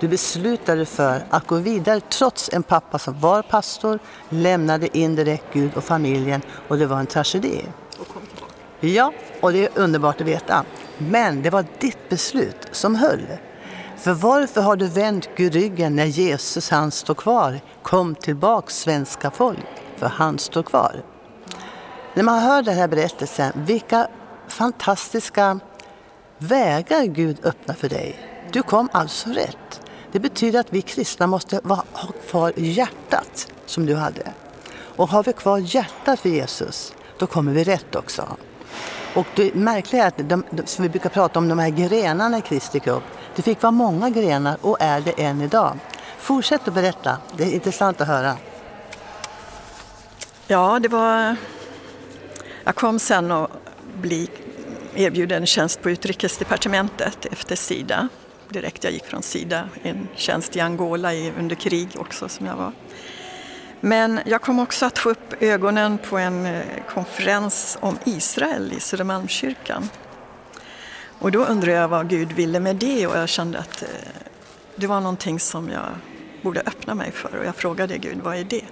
Du 0.00 0.08
beslutade 0.08 0.86
för 0.86 1.26
att 1.30 1.46
gå 1.46 1.56
vidare 1.56 2.00
trots 2.00 2.50
en 2.52 2.62
pappa 2.62 2.98
som 2.98 3.20
var 3.20 3.42
pastor, 3.42 3.98
lämnade 4.28 4.98
indirekt 4.98 5.44
Gud 5.52 5.76
och 5.76 5.84
familjen 5.84 6.42
och 6.68 6.78
det 6.78 6.86
var 6.86 6.98
en 6.98 7.06
tragedi. 7.06 7.64
Ja, 8.80 9.12
och 9.40 9.52
det 9.52 9.64
är 9.64 9.70
underbart 9.74 10.20
att 10.20 10.26
veta. 10.26 10.64
Men 10.98 11.42
det 11.42 11.50
var 11.50 11.64
ditt 11.78 12.08
beslut 12.08 12.68
som 12.72 12.94
höll. 12.94 13.26
För 13.96 14.12
varför 14.12 14.60
har 14.60 14.76
du 14.76 14.86
vänt 14.86 15.28
Gud 15.36 15.54
ryggen 15.54 15.96
när 15.96 16.06
Jesus 16.06 16.70
han 16.70 16.90
står 16.90 17.14
kvar? 17.14 17.60
Kom 17.82 18.14
tillbaks 18.14 18.78
svenska 18.78 19.30
folk, 19.30 19.66
för 19.96 20.06
han 20.06 20.38
står 20.38 20.62
kvar. 20.62 21.02
När 22.14 22.22
man 22.22 22.38
hör 22.38 22.62
den 22.62 22.76
här 22.76 22.88
berättelsen, 22.88 23.52
vilka 23.54 24.08
fantastiska 24.48 25.60
vägar 26.38 27.04
Gud 27.04 27.38
öppnar 27.44 27.74
för 27.74 27.88
dig. 27.88 28.18
Du 28.52 28.62
kom 28.62 28.88
alltså 28.92 29.30
rätt. 29.30 29.80
Det 30.12 30.20
betyder 30.20 30.60
att 30.60 30.72
vi 30.72 30.82
kristna 30.82 31.26
måste 31.26 31.60
ha 31.64 31.84
kvar 32.30 32.52
hjärtat 32.56 33.52
som 33.66 33.86
du 33.86 33.94
hade. 33.94 34.32
Och 34.96 35.08
har 35.08 35.22
vi 35.22 35.32
kvar 35.32 35.58
hjärtat 35.58 36.20
för 36.20 36.28
Jesus, 36.28 36.92
då 37.18 37.26
kommer 37.26 37.52
vi 37.52 37.64
rätt 37.64 37.96
också. 37.96 38.36
Och 39.14 39.26
det 39.36 39.54
märkliga 39.54 40.04
är 40.04 40.08
att 40.08 40.28
de, 40.28 40.44
som 40.64 40.82
vi 40.82 40.88
brukar 40.88 41.10
prata 41.10 41.38
om, 41.38 41.48
de 41.48 41.58
här 41.58 41.70
grenarna 41.70 42.38
i 42.38 42.40
Kristi 42.40 42.80
kropp, 42.80 43.04
det 43.36 43.42
fick 43.42 43.62
vara 43.62 43.70
många 43.70 44.10
grenar 44.10 44.56
och 44.60 44.76
är 44.80 45.00
det 45.00 45.22
än 45.22 45.42
idag. 45.42 45.78
Fortsätt 46.18 46.68
att 46.68 46.74
berätta, 46.74 47.16
det 47.36 47.44
är 47.44 47.54
intressant 47.54 48.00
att 48.00 48.08
höra. 48.08 48.36
Ja, 50.46 50.78
det 50.82 50.88
var... 50.88 51.36
Jag 52.64 52.74
kom 52.74 52.98
sen 52.98 53.32
och 53.32 53.50
bli 53.98 54.28
erbjuden 54.94 55.46
tjänst 55.46 55.82
på 55.82 55.90
utrikesdepartementet 55.90 57.26
efter 57.32 57.56
Sida. 57.56 58.08
Direkt 58.48 58.84
jag 58.84 58.92
gick 58.92 59.04
från 59.04 59.22
Sida, 59.22 59.68
en 59.82 60.08
tjänst 60.14 60.56
i 60.56 60.60
Angola 60.60 61.12
under 61.38 61.56
krig 61.56 61.88
också 61.98 62.28
som 62.28 62.46
jag 62.46 62.56
var. 62.56 62.72
Men 63.80 64.20
jag 64.26 64.42
kom 64.42 64.58
också 64.58 64.86
att 64.86 64.98
få 64.98 65.10
upp 65.10 65.42
ögonen 65.42 65.98
på 65.98 66.18
en 66.18 66.46
eh, 66.46 66.62
konferens 66.88 67.78
om 67.80 67.98
Israel 68.04 68.72
i 68.72 68.80
Södermalmskyrkan. 68.80 69.88
Och 71.18 71.32
då 71.32 71.44
undrade 71.44 71.72
jag 71.78 71.88
vad 71.88 72.08
Gud 72.08 72.32
ville 72.32 72.60
med 72.60 72.76
det 72.76 73.06
och 73.06 73.16
jag 73.16 73.28
kände 73.28 73.58
att 73.58 73.82
eh, 73.82 73.88
det 74.76 74.86
var 74.86 75.00
någonting 75.00 75.40
som 75.40 75.68
jag 75.68 75.88
borde 76.42 76.60
öppna 76.60 76.94
mig 76.94 77.12
för 77.12 77.36
och 77.38 77.46
jag 77.46 77.56
frågade 77.56 77.98
Gud, 77.98 78.18
vad 78.22 78.36
är 78.36 78.44
det? 78.44 78.64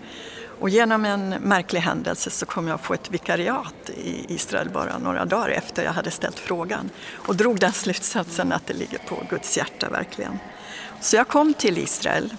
Och 0.60 0.68
genom 0.68 1.04
en 1.04 1.28
märklig 1.28 1.80
händelse 1.80 2.30
så 2.30 2.46
kom 2.46 2.68
jag 2.68 2.80
få 2.80 2.94
ett 2.94 3.10
vikariat 3.10 3.90
i 3.96 4.34
Israel 4.34 4.68
bara 4.70 4.98
några 4.98 5.24
dagar 5.24 5.48
efter 5.48 5.84
jag 5.84 5.92
hade 5.92 6.10
ställt 6.10 6.38
frågan 6.38 6.90
och 7.14 7.36
drog 7.36 7.60
den 7.60 7.72
slutsatsen 7.82 8.52
att 8.52 8.66
det 8.66 8.74
ligger 8.74 8.98
på 8.98 9.22
Guds 9.30 9.56
hjärta 9.56 9.88
verkligen. 9.88 10.38
Så 11.00 11.16
jag 11.16 11.28
kom 11.28 11.54
till 11.54 11.78
Israel 11.78 12.34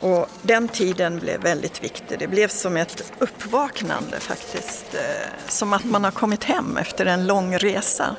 och 0.00 0.28
den 0.42 0.68
tiden 0.68 1.18
blev 1.18 1.40
väldigt 1.40 1.84
viktig. 1.84 2.18
Det 2.18 2.26
blev 2.26 2.48
som 2.48 2.76
ett 2.76 3.12
uppvaknande 3.18 4.20
faktiskt. 4.20 4.94
Eh, 4.94 5.48
som 5.48 5.72
att 5.72 5.84
man 5.84 6.04
har 6.04 6.10
kommit 6.10 6.44
hem 6.44 6.76
efter 6.76 7.06
en 7.06 7.26
lång 7.26 7.58
resa. 7.58 8.16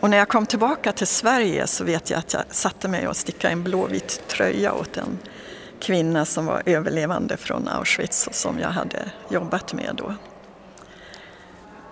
Och 0.00 0.10
när 0.10 0.16
jag 0.16 0.28
kom 0.28 0.46
tillbaka 0.46 0.92
till 0.92 1.06
Sverige 1.06 1.66
så 1.66 1.84
vet 1.84 2.10
jag 2.10 2.18
att 2.18 2.32
jag 2.32 2.42
satte 2.50 2.88
mig 2.88 3.08
och 3.08 3.16
stickade 3.16 3.52
en 3.52 3.62
blåvit 3.62 4.22
tröja 4.28 4.72
åt 4.72 4.96
en 4.96 5.18
kvinna 5.80 6.24
som 6.24 6.46
var 6.46 6.62
överlevande 6.66 7.36
från 7.36 7.68
Auschwitz 7.68 8.26
och 8.26 8.34
som 8.34 8.58
jag 8.58 8.68
hade 8.68 8.98
jobbat 9.28 9.72
med 9.72 9.94
då. 9.96 10.14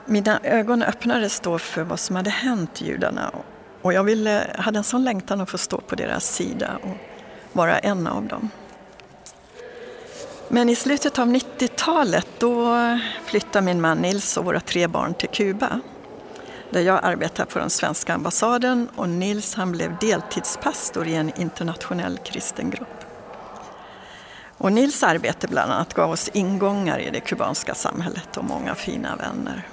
Mina 0.07 0.41
ögon 0.43 0.83
öppnades 0.83 1.41
då 1.41 1.59
för 1.59 1.83
vad 1.83 2.01
som 2.01 2.17
hade 2.17 2.31
hänt 2.31 2.81
judarna 2.81 3.31
och 3.83 3.93
jag 3.93 4.05
ville, 4.05 4.57
hade 4.59 4.79
en 4.79 4.85
sån 4.85 5.05
längtan 5.05 5.41
att 5.41 5.51
få 5.51 5.59
stå 5.59 5.81
på 5.81 5.95
deras 5.95 6.35
sida 6.35 6.79
och 6.83 6.97
vara 7.53 7.79
en 7.79 8.07
av 8.07 8.27
dem. 8.27 8.51
Men 10.49 10.69
i 10.69 10.75
slutet 10.75 11.19
av 11.19 11.29
90-talet 11.29 12.27
då 12.39 12.77
flyttade 13.25 13.65
min 13.65 13.81
man 13.81 13.99
Nils 13.99 14.37
och 14.37 14.45
våra 14.45 14.61
tre 14.61 14.87
barn 14.87 15.15
till 15.15 15.29
Kuba 15.29 15.81
där 16.71 16.81
jag 16.81 17.01
arbetar 17.03 17.45
på 17.45 17.59
den 17.59 17.71
svenska 17.71 18.15
ambassaden 18.15 18.89
och 18.97 19.09
Nils 19.09 19.55
han 19.55 19.73
blev 19.73 19.97
deltidspastor 20.01 21.07
i 21.07 21.15
en 21.15 21.41
internationell 21.41 22.19
kristen 22.19 22.71
grupp. 22.71 22.98
Och 24.59 24.73
Nils 24.73 25.03
arbete 25.03 25.49
bland 25.49 25.73
annat 25.73 25.95
gav 25.95 26.11
oss 26.11 26.31
ingångar 26.33 26.99
i 26.99 27.11
det 27.11 27.21
kubanska 27.21 27.75
samhället 27.75 28.37
och 28.37 28.45
många 28.45 28.75
fina 28.75 29.17
vänner. 29.17 29.69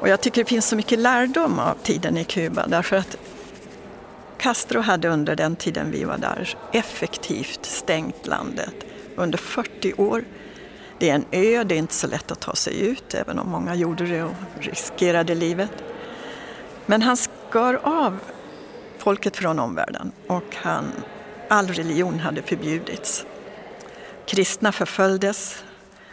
Och 0.00 0.08
jag 0.08 0.20
tycker 0.20 0.44
det 0.44 0.48
finns 0.48 0.68
så 0.68 0.76
mycket 0.76 0.98
lärdom 0.98 1.58
av 1.58 1.74
tiden 1.82 2.16
i 2.16 2.24
Kuba 2.24 2.66
därför 2.66 2.96
att 2.96 3.16
Castro 4.38 4.80
hade 4.80 5.08
under 5.08 5.36
den 5.36 5.56
tiden 5.56 5.90
vi 5.90 6.04
var 6.04 6.18
där 6.18 6.56
effektivt 6.72 7.66
stängt 7.66 8.26
landet 8.26 8.74
under 9.16 9.38
40 9.38 9.94
år. 9.94 10.24
Det 10.98 11.10
är 11.10 11.14
en 11.14 11.24
ö, 11.30 11.64
det 11.64 11.74
är 11.74 11.78
inte 11.78 11.94
så 11.94 12.06
lätt 12.06 12.30
att 12.30 12.40
ta 12.40 12.54
sig 12.54 12.80
ut 12.80 13.14
även 13.14 13.38
om 13.38 13.48
många 13.48 13.74
gjorde 13.74 14.06
det 14.06 14.22
och 14.22 14.34
riskerade 14.60 15.34
livet. 15.34 15.72
Men 16.86 17.02
han 17.02 17.16
skar 17.16 17.80
av 17.82 18.18
folket 18.98 19.36
från 19.36 19.58
omvärlden 19.58 20.12
och 20.26 20.56
han 20.56 20.92
all 21.50 21.68
religion 21.68 22.20
hade 22.20 22.42
förbjudits. 22.42 23.24
Kristna 24.26 24.72
förföljdes 24.72 25.64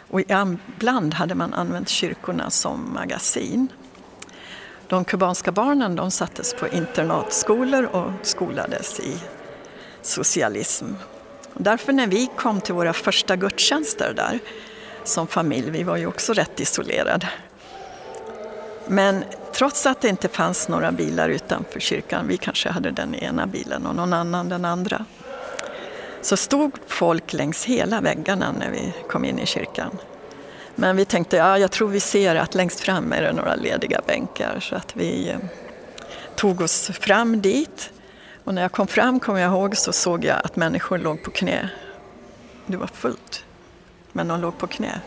och 0.08 0.20
ibland 0.20 1.14
hade 1.14 1.34
man 1.34 1.54
använt 1.54 1.88
kyrkorna 1.88 2.50
som 2.50 2.94
magasin. 2.94 3.68
De 4.88 5.04
kubanska 5.04 5.52
barnen 5.52 5.96
de 5.96 6.10
sattes 6.10 6.54
på 6.54 6.68
internatskolor 6.68 7.84
och 7.84 8.12
skolades 8.22 9.00
i 9.00 9.16
socialism. 10.02 10.86
Därför 11.54 11.92
när 11.92 12.06
vi 12.06 12.28
kom 12.36 12.60
till 12.60 12.74
våra 12.74 12.92
första 12.92 13.36
gudstjänster 13.36 14.12
där 14.16 14.38
som 15.04 15.26
familj, 15.26 15.70
vi 15.70 15.82
var 15.82 15.96
ju 15.96 16.06
också 16.06 16.32
rätt 16.32 16.60
isolerade. 16.60 17.28
Men 18.86 19.24
trots 19.52 19.86
att 19.86 20.00
det 20.00 20.08
inte 20.08 20.28
fanns 20.28 20.68
några 20.68 20.92
bilar 20.92 21.28
utanför 21.28 21.80
kyrkan, 21.80 22.28
vi 22.28 22.36
kanske 22.36 22.68
hade 22.68 22.90
den 22.90 23.14
ena 23.14 23.46
bilen 23.46 23.86
och 23.86 23.94
någon 23.94 24.12
annan 24.12 24.48
den 24.48 24.64
andra, 24.64 25.04
så 26.22 26.36
stod 26.36 26.72
folk 26.86 27.32
längs 27.32 27.64
hela 27.64 28.00
väggarna 28.00 28.52
när 28.58 28.70
vi 28.70 28.94
kom 29.08 29.24
in 29.24 29.38
i 29.38 29.46
kyrkan. 29.46 29.98
Men 30.74 30.96
vi 30.96 31.04
tänkte, 31.04 31.36
ja, 31.36 31.58
jag 31.58 31.70
tror 31.70 31.88
vi 31.88 32.00
ser 32.00 32.34
att 32.36 32.54
längst 32.54 32.80
fram 32.80 33.12
är 33.12 33.22
det 33.22 33.32
några 33.32 33.54
lediga 33.54 34.00
bänkar 34.06 34.60
så 34.60 34.76
att 34.76 34.96
vi 34.96 35.30
eh, 35.30 35.38
tog 36.36 36.60
oss 36.60 36.90
fram 37.00 37.40
dit. 37.42 37.90
Och 38.44 38.54
när 38.54 38.62
jag 38.62 38.72
kom 38.72 38.86
fram, 38.86 39.20
kommer 39.20 39.40
jag 39.40 39.52
ihåg, 39.52 39.76
så 39.76 39.92
såg 39.92 40.24
jag 40.24 40.40
att 40.44 40.56
människor 40.56 40.98
låg 40.98 41.22
på 41.22 41.30
knä. 41.30 41.70
Det 42.66 42.76
var 42.76 42.86
fullt, 42.86 43.44
men 44.12 44.28
de 44.28 44.40
låg 44.40 44.58
på 44.58 44.66
knä 44.66 45.00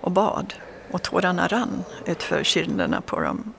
och 0.00 0.10
bad 0.10 0.54
och 0.90 1.02
tårarna 1.02 1.46
rann 1.46 1.84
utför 2.06 2.44
kinderna 2.44 3.00
på 3.00 3.20
dem. 3.20 3.52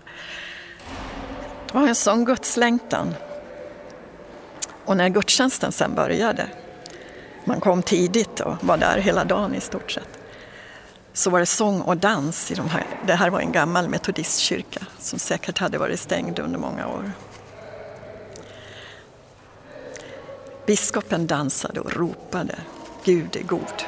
Det 1.68 1.74
var 1.78 1.88
en 1.88 1.96
sån 1.96 2.26
gudslängtan. 2.26 3.14
Och 4.88 4.98
när 4.98 5.10
gudstjänsten 5.10 5.72
sen 5.72 5.96
började, 5.96 6.48
man 7.46 7.60
kom 7.60 7.84
tidigt 7.84 8.40
och 8.40 8.56
var 8.62 8.78
där 8.78 8.98
hela 8.98 9.26
dagen 9.26 9.56
i 9.56 9.62
stort 9.62 9.92
sett, 9.92 10.20
så 11.14 11.30
var 11.30 11.40
det 11.40 11.46
sång 11.46 11.82
och 11.82 11.98
dans 11.98 12.52
i 12.52 12.56
de 12.56 12.70
här. 12.70 12.86
Det 13.08 13.14
här 13.14 13.30
var 13.30 13.40
en 13.40 13.52
gammal 13.52 13.90
metodistkyrka 13.90 14.80
som 15.00 15.20
säkert 15.20 15.58
hade 15.58 15.78
varit 15.78 16.00
stängd 16.00 16.40
under 16.40 16.60
många 16.60 16.88
år. 16.88 17.12
Biskopen 20.66 21.28
dansade 21.28 21.80
och 21.80 21.94
ropade 21.94 22.56
Gud 23.04 23.36
är 23.36 23.44
god. 23.44 23.84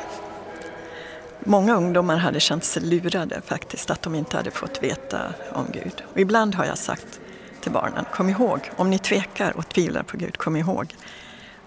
Många 1.39 1.75
ungdomar 1.75 2.18
hade 2.18 2.39
känt 2.39 2.63
sig 2.63 2.84
lurade 2.84 3.41
faktiskt, 3.46 3.89
att 3.89 4.01
de 4.01 4.15
inte 4.15 4.38
hade 4.38 4.51
fått 4.51 4.84
veta 4.84 5.34
om 5.53 5.65
Gud. 5.72 6.03
Och 6.13 6.20
ibland 6.20 6.56
har 6.56 6.65
jag 6.65 6.77
sagt 6.77 7.20
till 7.62 7.72
barnen, 7.72 8.06
kom 8.13 8.30
ihåg, 8.30 8.72
om 8.75 8.89
ni 8.89 9.00
tvekar 9.00 9.58
och 9.58 9.70
tvivlar 9.70 10.04
på 10.04 10.18
Gud, 10.18 10.38
kom 10.38 10.56
ihåg 10.56 10.96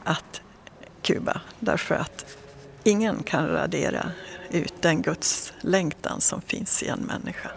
att 0.04 0.40
Kuba, 1.02 1.40
därför 1.58 1.94
att 1.94 2.36
ingen 2.84 3.22
kan 3.22 3.48
radera 3.48 4.10
ut 4.50 4.74
den 4.80 5.02
Guds 5.02 5.52
längtan 5.60 6.20
som 6.20 6.40
finns 6.40 6.82
i 6.82 6.88
en 6.88 7.00
människa. 7.00 7.50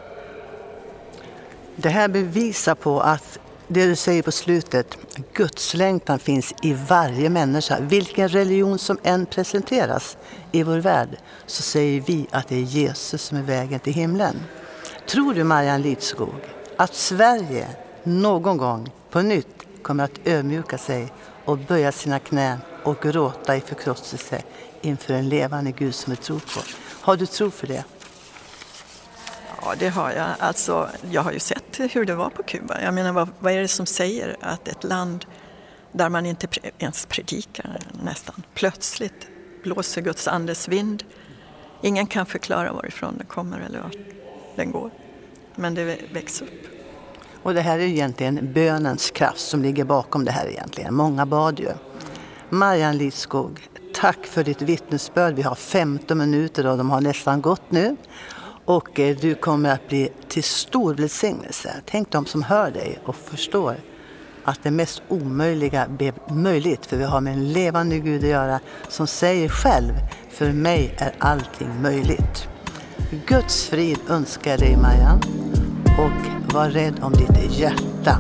Det 1.76 1.90
här 1.90 2.08
bevisar 2.08 2.76
på 2.76 3.02
att 3.02 3.40
det 3.68 3.86
du 3.86 3.96
säger 3.96 4.24
på 4.24 4.32
slutet, 4.32 4.98
Guds 5.34 5.74
längtan 5.74 6.20
finns 6.20 6.54
i 6.62 6.74
varje 6.74 7.30
människa. 7.30 7.78
Vilken 7.80 8.30
religion 8.30 8.80
som 8.80 8.98
än 9.04 9.26
presenteras 9.26 10.18
i 10.52 10.64
vår 10.64 10.78
värld 10.78 11.18
så 11.46 11.62
säger 11.62 12.02
vi 12.02 12.28
att 12.32 12.48
det 12.48 12.56
är 12.56 12.62
Jesus 12.62 13.22
som 13.22 13.38
är 13.38 13.42
vägen 13.42 13.80
till 13.80 13.94
himlen. 13.94 14.36
Tror 15.08 15.34
du, 15.34 15.44
Marianne 15.44 15.84
Lidskog, 15.84 16.36
att 16.78 16.94
Sverige 16.94 17.68
någon 18.06 18.58
gång 18.58 18.92
på 19.10 19.22
nytt 19.22 19.48
kommer 19.82 20.04
att 20.04 20.20
ödmjuka 20.26 20.78
sig 20.78 21.14
och 21.46 21.58
böja 21.58 21.92
sina 21.92 22.20
knän 22.20 22.58
och 22.84 23.02
gråta 23.02 23.56
i 23.56 23.62
förkrosselse 23.62 24.44
inför 24.82 25.14
en 25.14 25.30
levande 25.30 25.72
Gud 25.72 25.96
som 25.96 26.12
vi 26.12 26.18
tror 26.18 26.40
på? 26.40 26.60
Har 27.02 27.18
du 27.18 27.26
tro 27.26 27.52
för 27.52 27.68
det? 27.68 27.84
Ja, 29.62 29.74
det 29.80 29.90
har 29.90 30.12
jag. 30.12 30.28
Alltså, 30.40 30.90
jag 31.12 31.22
har 31.22 31.32
ju 31.32 31.40
sett 31.40 31.80
hur 31.80 32.06
det 32.06 32.16
var 32.16 32.30
på 32.30 32.44
Kuba. 32.44 32.82
Jag 32.82 32.94
menar, 32.94 33.14
vad, 33.14 33.30
vad 33.40 33.54
är 33.54 33.62
det 33.62 33.68
som 33.68 33.86
säger 33.86 34.38
att 34.42 34.68
ett 34.68 34.84
land 34.84 35.26
där 35.92 36.10
man 36.10 36.26
inte 36.26 36.48
ens 36.80 37.06
predikar 37.06 37.80
nästan, 38.04 38.44
plötsligt 38.54 39.28
blåser 39.64 40.02
Guds 40.02 40.28
andes 40.28 40.68
vind. 40.68 41.04
Ingen 41.82 42.08
kan 42.08 42.26
förklara 42.26 42.74
varifrån 42.74 43.18
den 43.18 43.28
kommer 43.28 43.60
eller 43.60 43.82
vart 43.82 43.98
den 44.56 44.72
går. 44.72 44.92
Men 45.56 45.76
det 45.76 45.98
väcks 46.14 46.42
upp. 46.42 46.75
Och 47.46 47.54
det 47.54 47.62
här 47.62 47.80
är 47.80 47.84
egentligen 47.84 48.54
bönens 48.54 49.12
kraft 49.12 49.40
som 49.40 49.62
ligger 49.62 49.84
bakom 49.84 50.26
det 50.26 50.32
här 50.32 50.48
egentligen. 50.48 50.94
Många 50.94 51.26
bad 51.26 51.60
ju. 51.60 51.70
Marianne 52.50 52.98
Lidskog, 52.98 53.70
tack 53.94 54.26
för 54.26 54.44
ditt 54.44 54.62
vittnesbörd. 54.62 55.36
Vi 55.36 55.42
har 55.42 55.56
15 55.56 56.18
minuter 56.18 56.68
och 56.68 56.78
de 56.78 56.90
har 56.90 57.02
nästan 57.02 57.42
gått 57.42 57.72
nu. 57.72 57.96
Och 58.66 59.00
eh, 59.00 59.18
du 59.18 59.36
kommer 59.36 59.70
att 59.70 59.88
bli 59.88 60.10
till 60.28 60.44
stor 60.44 60.94
välsignelse. 60.94 61.76
Tänk 61.86 62.12
de 62.12 62.26
som 62.26 62.44
hör 62.44 62.72
dig 62.72 63.00
och 63.06 63.16
förstår 63.16 63.76
att 64.44 64.64
det 64.64 64.72
mest 64.72 65.02
omöjliga 65.08 65.88
blev 65.88 66.14
möjligt. 66.30 66.86
För 66.86 66.98
vi 66.98 67.04
har 67.04 67.22
med 67.22 67.34
en 67.34 67.54
levande 67.54 68.00
Gud 68.00 68.24
att 68.24 68.30
göra 68.30 68.60
som 68.90 69.08
säger 69.08 69.50
själv, 69.50 69.94
för 70.30 70.52
mig 70.52 70.96
är 70.98 71.16
allting 71.20 71.82
möjligt. 71.82 72.48
Guds 73.26 73.66
frid 73.66 74.00
önskar 74.10 74.52
jag 74.52 74.60
dig 74.60 74.78
Marianne 74.78 75.45
och 75.98 76.54
var 76.54 76.70
rädd 76.70 77.00
om 77.02 77.14
ditt 77.14 77.60
hjärta. 77.60 78.20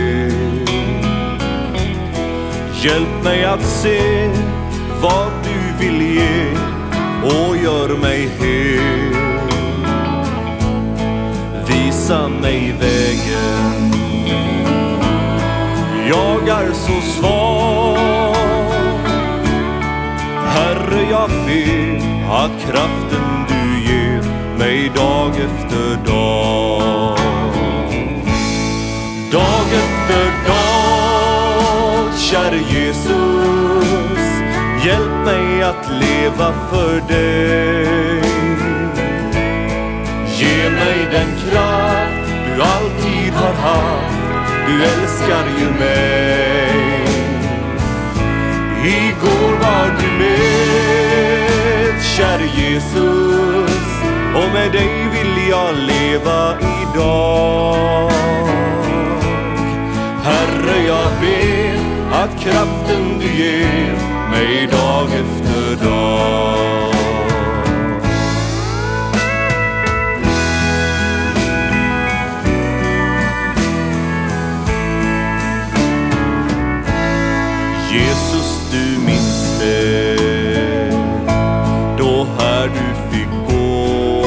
Hjälp 2.83 3.23
mig 3.23 3.45
att 3.45 3.65
se 3.65 4.29
vad 5.01 5.31
du 5.43 5.85
vill 5.85 6.01
ge 6.01 6.47
och 7.23 7.57
gör 7.57 7.97
mig 7.97 8.29
hel. 8.39 9.15
Visa 11.67 12.27
mig 12.27 12.75
vägen. 12.79 13.93
Jag 16.09 16.47
är 16.47 16.73
så 16.73 17.01
svag. 17.01 18.35
Herre, 20.47 21.01
jag 21.09 21.29
ber 21.29 22.33
att 22.33 22.61
kraften 22.61 23.45
du 23.47 23.93
ger 23.93 24.23
mig 24.57 24.91
dag 24.95 25.29
efter 25.29 26.11
dag. 26.11 27.17
Dag 29.31 29.67
efter 29.73 30.25
dag, 30.47 30.62
käre 32.33 32.57
Jesus, 32.57 34.17
hjälp 34.85 35.25
mig 35.25 35.63
att 35.63 35.89
leva 35.91 36.53
för 36.69 37.01
dig. 37.07 38.21
Ge 40.37 40.69
mig 40.69 41.07
den 41.11 41.27
kraft 41.49 42.29
du 42.45 42.61
alltid 42.61 43.33
har 43.33 43.53
haft, 43.53 44.15
du 44.67 44.83
älskar 44.83 45.45
ju 45.59 45.65
mig. 45.79 47.05
Igår 48.85 49.51
var 49.61 49.87
du 49.99 50.07
med, 50.23 52.03
käre 52.03 52.47
Jesus, 52.55 53.77
och 54.35 54.53
med 54.53 54.71
dig 54.71 55.07
vill 55.11 55.49
jag 55.49 55.75
leva 55.75 56.55
idag. 56.59 58.11
Herre, 60.23 60.85
jag 60.87 61.11
ber 61.21 61.72
att 62.23 62.39
kraften 62.39 63.19
du 63.19 63.25
ger 63.25 63.97
mig 64.31 64.67
dag 64.71 65.07
efter 65.07 65.85
dag. 65.85 66.93
Jesus, 77.91 78.71
du 78.71 79.05
minns 79.05 79.59
det 79.59 80.17
då 81.97 82.27
här 82.39 82.67
du 82.67 83.17
fick 83.17 83.29
gå. 83.47 84.25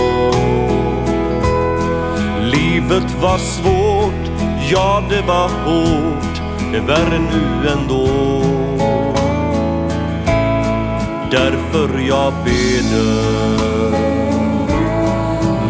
Livet 2.41 3.15
var 3.23 3.39
svårt, 3.39 4.31
ja 4.71 5.03
det 5.11 5.23
var 5.23 5.49
hårt, 5.49 6.36
är 6.75 6.81
värre 6.81 7.19
nu 7.19 7.69
ändå. 7.69 8.07
Därför 11.31 11.99
jag 12.09 12.33
beder, 12.45 13.91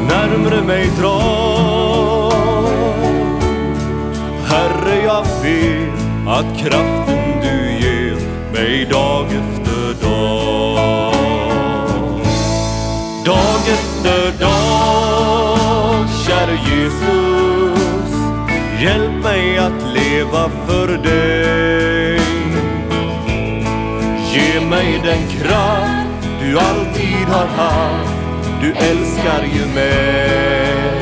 närmre 0.09 0.63
mig 0.63 0.91
dra. 1.01 1.21
Herre, 4.47 5.03
jag 5.05 5.25
ber 5.43 5.93
att 6.31 6.59
kraften 6.59 7.41
du 7.43 7.87
ger 7.87 8.17
mig 8.53 8.87
dag 8.91 9.27
efter 9.27 10.07
dag. 10.07 11.13
Dag 13.25 13.61
efter 13.69 14.41
dag, 14.41 16.09
käre 16.27 16.59
Jesus, 16.71 17.36
Hjälp 18.81 19.23
mig 19.23 19.59
att 19.59 19.83
leva 19.95 20.51
för 20.67 20.89
dig. 20.89 22.21
Ge 24.33 24.61
mig 24.61 25.01
den 25.05 25.29
kraft 25.29 26.29
du 26.41 26.59
alltid 26.59 27.27
har 27.29 27.47
haft. 27.47 28.13
Du 28.61 28.73
älskar 28.73 29.43
ju 29.55 29.75
mig. 29.75 31.01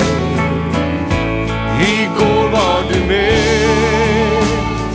Igår 1.81 2.49
var 2.49 2.93
du 2.93 3.01
med, 3.07 4.45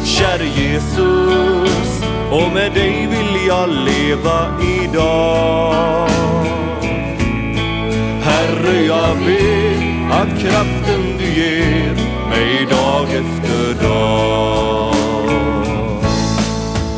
käre 0.05 0.45
Jesus. 0.45 2.03
Och 2.31 2.53
med 2.53 2.73
dig 2.73 3.07
vill 3.07 3.47
jag 3.47 3.69
leva 3.69 4.47
idag. 4.83 6.09
Herre, 8.21 8.85
jag 8.85 9.17
ber 9.17 10.11
att 10.11 10.41
kraften 10.41 11.17
du 11.17 11.25
ger 11.25 12.08
mig 12.39 12.67
dag 12.69 13.03
efter 13.03 13.87
dag. 13.87 14.95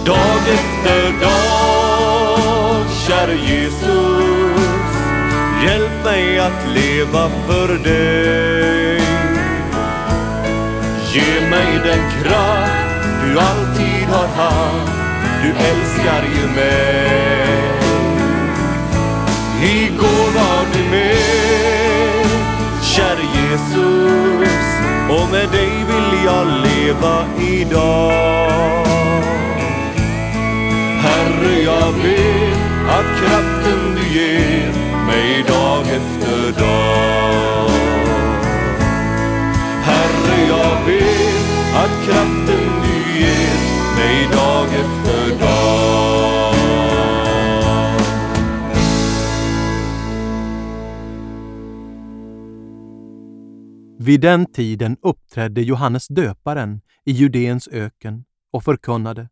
Dag 0.06 0.44
efter 0.54 1.22
dag, 1.22 2.86
käre 3.08 3.36
Jesus. 3.36 4.92
Hjälp 5.64 6.04
mig 6.04 6.40
att 6.40 6.68
leva 6.74 7.30
för 7.48 7.68
dig. 7.68 9.02
Ge 11.14 11.50
mig 11.50 11.80
den 11.84 12.24
kraft 12.24 13.06
du 13.24 13.40
alltid 13.40 14.08
har 14.08 14.28
haft. 14.28 14.92
Du 15.44 15.50
älskar 15.50 16.24
ju 16.36 16.48
mig. 16.56 17.82
Igår 19.64 20.32
var 20.36 20.66
du 20.74 20.90
med, 20.90 22.26
käre 22.82 23.24
Jesus. 23.36 24.81
Och 25.12 25.32
med 25.32 25.50
dig 25.50 25.72
vill 25.88 26.26
jag 26.26 26.48
leva 26.48 27.26
idag. 27.40 28.86
Herre, 31.02 31.62
jag 31.64 31.94
ber 31.94 32.52
att 32.90 33.20
kraften 33.20 33.96
du 33.96 34.20
ger 34.20 34.74
mig 35.08 35.44
dag 35.48 35.82
efter 35.82 36.62
dag. 36.62 37.70
Herre, 39.84 40.48
jag 40.50 40.86
ber 40.86 41.32
att 41.84 42.06
kraften 42.06 42.82
du 42.84 43.20
ger 43.20 43.58
mig 43.96 44.28
dag 44.34 44.66
efter 44.66 45.40
dag. 45.40 45.51
Vid 54.02 54.22
den 54.22 54.46
tiden 54.46 54.98
uppträdde 55.02 55.62
Johannes 55.62 56.08
döparen 56.08 56.82
i 57.06 57.12
Judeens 57.12 57.68
öken 57.68 58.26
och 58.52 58.64
förkunnade 58.64 59.30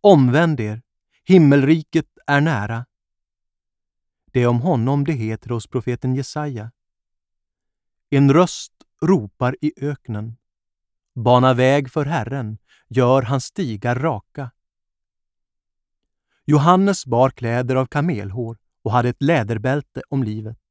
Omvänd 0.00 0.60
er, 0.60 0.82
himmelriket 1.24 2.06
är 2.26 2.40
nära. 2.40 2.86
Det 4.32 4.42
är 4.42 4.46
om 4.46 4.60
honom 4.60 5.04
det 5.04 5.12
heter 5.12 5.50
hos 5.50 5.66
profeten 5.66 6.14
Jesaja. 6.14 6.70
En 8.10 8.32
röst 8.32 8.72
ropar 9.02 9.56
i 9.60 9.72
öknen. 9.76 10.36
Bana 11.14 11.54
väg 11.54 11.90
för 11.90 12.04
Herren, 12.04 12.58
gör 12.88 13.22
hans 13.22 13.44
stigar 13.44 13.96
raka. 13.96 14.50
Johannes 16.44 17.06
bar 17.06 17.30
kläder 17.30 17.76
av 17.76 17.86
kamelhår 17.86 18.58
och 18.82 18.92
hade 18.92 19.08
ett 19.08 19.22
läderbälte 19.22 20.02
om 20.08 20.22
livet. 20.22 20.67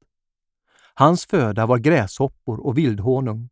Hans 1.00 1.26
föda 1.26 1.66
var 1.66 1.78
gräshoppor 1.78 2.60
och 2.60 2.78
vildhonung. 2.78 3.50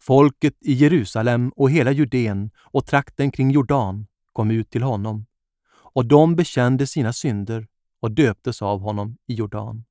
Folket 0.00 0.54
i 0.60 0.72
Jerusalem 0.72 1.52
och 1.56 1.70
hela 1.70 1.92
Judeen 1.92 2.50
och 2.56 2.86
trakten 2.86 3.30
kring 3.30 3.50
Jordan 3.50 4.06
kom 4.32 4.50
ut 4.50 4.70
till 4.70 4.82
honom 4.82 5.26
och 5.68 6.06
de 6.06 6.36
bekände 6.36 6.86
sina 6.86 7.12
synder 7.12 7.68
och 8.00 8.10
döptes 8.10 8.62
av 8.62 8.80
honom 8.80 9.16
i 9.26 9.34
Jordan. 9.34 9.84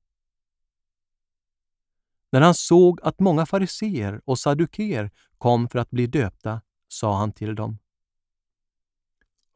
När 2.32 2.40
han 2.40 2.54
såg 2.54 3.00
att 3.02 3.20
många 3.20 3.46
fariseer 3.46 4.20
och 4.24 4.38
saduker 4.38 5.10
kom 5.38 5.68
för 5.68 5.78
att 5.78 5.90
bli 5.90 6.06
döpta 6.06 6.60
sa 6.88 7.18
han 7.18 7.32
till 7.32 7.54
dem. 7.54 7.78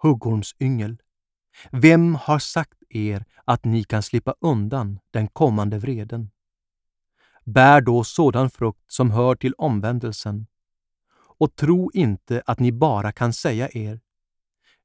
Huggormsyngel, 0.02 0.96
vem 1.70 2.14
har 2.14 2.38
sagt 2.38 2.82
er 2.88 3.24
att 3.44 3.64
ni 3.64 3.84
kan 3.84 4.02
slippa 4.02 4.34
undan 4.40 4.98
den 5.10 5.28
kommande 5.28 5.78
vreden? 5.78 6.30
Bär 7.46 7.80
då 7.80 8.04
sådan 8.04 8.50
frukt 8.50 8.92
som 8.92 9.10
hör 9.10 9.34
till 9.34 9.54
omvändelsen 9.58 10.46
och 11.38 11.56
tro 11.56 11.90
inte 11.94 12.42
att 12.46 12.60
ni 12.60 12.72
bara 12.72 13.12
kan 13.12 13.32
säga 13.32 13.68
er 13.72 14.00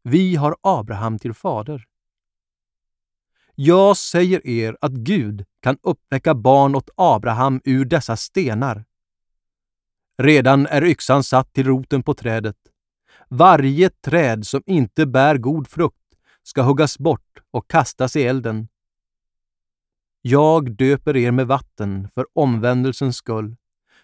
vi 0.03 0.35
har 0.35 0.55
Abraham 0.61 1.19
till 1.19 1.33
fader. 1.33 1.85
Jag 3.55 3.97
säger 3.97 4.47
er 4.47 4.77
att 4.81 4.91
Gud 4.91 5.45
kan 5.59 5.77
uppväcka 5.83 6.35
barn 6.35 6.75
åt 6.75 6.89
Abraham 6.95 7.61
ur 7.63 7.85
dessa 7.85 8.17
stenar. 8.17 8.85
Redan 10.17 10.67
är 10.67 10.83
yxan 10.83 11.23
satt 11.23 11.53
till 11.53 11.67
roten 11.67 12.03
på 12.03 12.13
trädet. 12.13 12.57
Varje 13.27 13.89
träd 13.89 14.47
som 14.47 14.63
inte 14.65 15.05
bär 15.05 15.37
god 15.37 15.67
frukt 15.67 15.97
ska 16.43 16.61
huggas 16.61 16.97
bort 16.97 17.41
och 17.51 17.69
kastas 17.69 18.15
i 18.15 18.23
elden. 18.23 18.67
Jag 20.21 20.75
döper 20.75 21.17
er 21.17 21.31
med 21.31 21.47
vatten 21.47 22.09
för 22.13 22.25
omvändelsens 22.33 23.17
skull, 23.17 23.55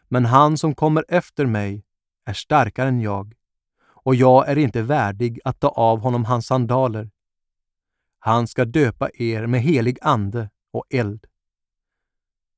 men 0.07 0.25
han 0.25 0.57
som 0.57 0.75
kommer 0.75 1.05
efter 1.07 1.45
mig 1.45 1.83
är 2.25 2.33
starkare 2.33 2.87
än 2.87 3.01
jag 3.01 3.33
och 4.07 4.15
jag 4.15 4.49
är 4.49 4.57
inte 4.57 4.81
värdig 4.81 5.39
att 5.43 5.59
ta 5.59 5.67
av 5.67 5.99
honom 5.99 6.25
hans 6.25 6.47
sandaler. 6.47 7.09
Han 8.19 8.47
ska 8.47 8.65
döpa 8.65 9.09
er 9.13 9.47
med 9.47 9.61
helig 9.61 9.97
ande 10.01 10.49
och 10.71 10.85
eld. 10.89 11.25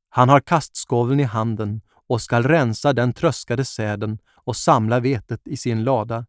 Han 0.10 0.30
har 0.30 0.40
kastskoveln 0.40 1.20
i 1.20 1.24
handen 1.24 1.82
och 2.08 2.22
skall 2.22 2.44
rensa 2.44 2.94
den 2.94 3.14
tröskade 3.14 3.66
säden 3.66 4.20
och 4.34 4.56
samla 4.56 5.00
vetet 5.00 5.48
i 5.48 5.58
sin 5.58 5.84
lada. 5.84 6.26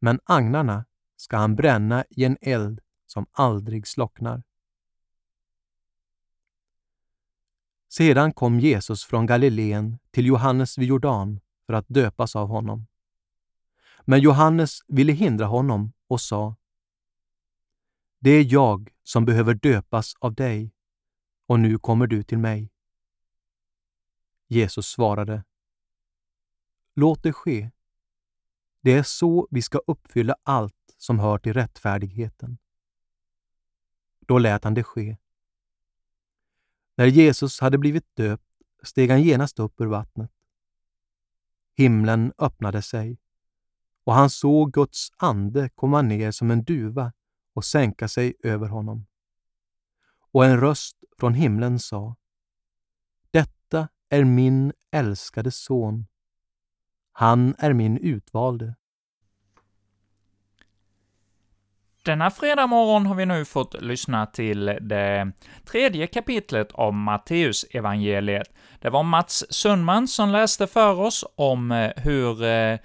Men 0.00 0.20
agnarna 0.24 0.84
ska 1.16 1.36
han 1.36 1.56
bränna 1.56 2.04
i 2.10 2.24
en 2.24 2.36
eld 2.40 2.80
som 3.06 3.26
aldrig 3.32 3.86
slocknar. 3.86 4.42
Sedan 7.88 8.32
kom 8.32 8.60
Jesus 8.60 9.04
från 9.04 9.26
Galileen 9.26 9.98
till 10.10 10.26
Johannes 10.26 10.78
vid 10.78 10.88
Jordan 10.88 11.40
för 11.66 11.72
att 11.72 11.88
döpas 11.88 12.36
av 12.36 12.48
honom. 12.48 12.86
Men 14.04 14.20
Johannes 14.20 14.80
ville 14.88 15.12
hindra 15.12 15.46
honom 15.46 15.92
och 16.06 16.20
sa 16.20 16.56
Det 18.18 18.30
är 18.30 18.52
jag 18.52 18.94
som 19.02 19.24
behöver 19.24 19.54
döpas 19.54 20.14
av 20.20 20.34
dig 20.34 20.74
och 21.46 21.60
nu 21.60 21.78
kommer 21.78 22.06
du 22.06 22.22
till 22.22 22.38
mig. 22.38 22.72
Jesus 24.48 24.86
svarade 24.86 25.44
Låt 26.94 27.22
det 27.22 27.32
ske. 27.32 27.70
Det 28.80 28.92
är 28.92 29.02
så 29.02 29.48
vi 29.50 29.62
ska 29.62 29.78
uppfylla 29.78 30.36
allt 30.42 30.94
som 30.96 31.18
hör 31.18 31.38
till 31.38 31.52
rättfärdigheten. 31.52 32.58
Då 34.20 34.38
lät 34.38 34.64
han 34.64 34.74
det 34.74 34.84
ske. 34.84 35.16
När 36.98 37.06
Jesus 37.06 37.60
hade 37.60 37.78
blivit 37.78 38.16
döpt 38.16 38.44
steg 38.82 39.10
han 39.10 39.22
genast 39.22 39.58
upp 39.58 39.80
ur 39.80 39.86
vattnet. 39.86 40.30
Himlen 41.76 42.32
öppnade 42.38 42.82
sig 42.82 43.18
och 44.04 44.14
han 44.14 44.30
såg 44.30 44.72
Guds 44.72 45.08
ande 45.16 45.68
komma 45.74 46.02
ner 46.02 46.30
som 46.30 46.50
en 46.50 46.64
duva 46.64 47.12
och 47.52 47.64
sänka 47.64 48.08
sig 48.08 48.34
över 48.42 48.68
honom. 48.68 49.06
Och 50.32 50.44
en 50.44 50.60
röst 50.60 50.96
från 51.18 51.34
himlen 51.34 51.78
sa 51.78 52.16
Detta 53.30 53.88
är 54.08 54.24
min 54.24 54.72
älskade 54.90 55.50
son. 55.50 56.06
Han 57.12 57.54
är 57.58 57.72
min 57.72 57.98
utvalde. 57.98 58.74
Denna 62.08 62.30
fredag 62.30 62.66
morgon 62.66 63.06
har 63.06 63.14
vi 63.14 63.26
nu 63.26 63.44
fått 63.44 63.82
lyssna 63.82 64.26
till 64.26 64.64
det 64.80 65.32
tredje 65.64 66.06
kapitlet 66.06 66.72
av 66.72 66.94
Matteus 66.94 67.64
evangeliet. 67.70 68.48
Det 68.80 68.90
var 68.90 69.02
Mats 69.02 69.44
Sundman 69.50 70.08
som 70.08 70.30
läste 70.30 70.66
för 70.66 71.00
oss 71.00 71.24
om 71.36 71.72
eh, 71.72 71.90
hur 71.96 72.44
eh, 72.44 72.78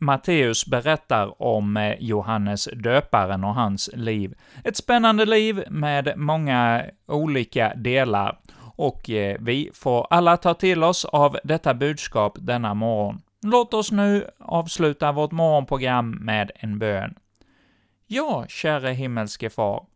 Matteus 0.00 0.66
berättar 0.66 1.42
om 1.42 1.76
eh, 1.76 1.94
Johannes 2.00 2.68
döparen 2.72 3.44
och 3.44 3.54
hans 3.54 3.90
liv. 3.92 4.34
Ett 4.64 4.76
spännande 4.76 5.26
liv 5.26 5.64
med 5.70 6.12
många 6.16 6.84
olika 7.08 7.74
delar, 7.74 8.38
och 8.76 9.10
eh, 9.10 9.36
vi 9.40 9.70
får 9.74 10.06
alla 10.10 10.36
ta 10.36 10.54
till 10.54 10.84
oss 10.84 11.04
av 11.04 11.38
detta 11.44 11.74
budskap 11.74 12.38
denna 12.40 12.74
morgon. 12.74 13.20
Låt 13.42 13.74
oss 13.74 13.92
nu 13.92 14.24
avsluta 14.38 15.12
vårt 15.12 15.32
morgonprogram 15.32 16.10
med 16.10 16.50
en 16.54 16.78
bön. 16.78 17.14
Ja, 18.12 18.44
käre 18.48 18.92
himmelske 18.92 19.50
Far, 19.50 19.86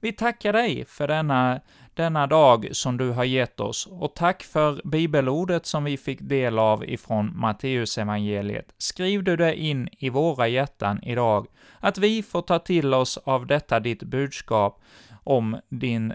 Vi 0.00 0.12
tackar 0.12 0.52
dig 0.52 0.84
för 0.84 1.08
denna, 1.08 1.60
denna 1.94 2.26
dag 2.26 2.68
som 2.72 2.96
du 2.96 3.10
har 3.10 3.24
gett 3.24 3.60
oss, 3.60 3.86
och 3.86 4.14
tack 4.14 4.42
för 4.42 4.80
bibelordet 4.84 5.66
som 5.66 5.84
vi 5.84 5.96
fick 5.96 6.20
del 6.20 6.58
av 6.58 6.84
ifrån 6.84 7.32
Matteusevangeliet. 7.34 8.74
Skriv 8.78 9.24
du 9.24 9.36
det 9.36 9.60
in 9.60 9.88
i 9.98 10.10
våra 10.10 10.48
hjärtan 10.48 11.02
idag, 11.02 11.46
att 11.80 11.98
vi 11.98 12.22
får 12.22 12.42
ta 12.42 12.58
till 12.58 12.94
oss 12.94 13.16
av 13.16 13.46
detta 13.46 13.80
ditt 13.80 14.02
budskap 14.02 14.82
om 15.24 15.60
din 15.68 16.12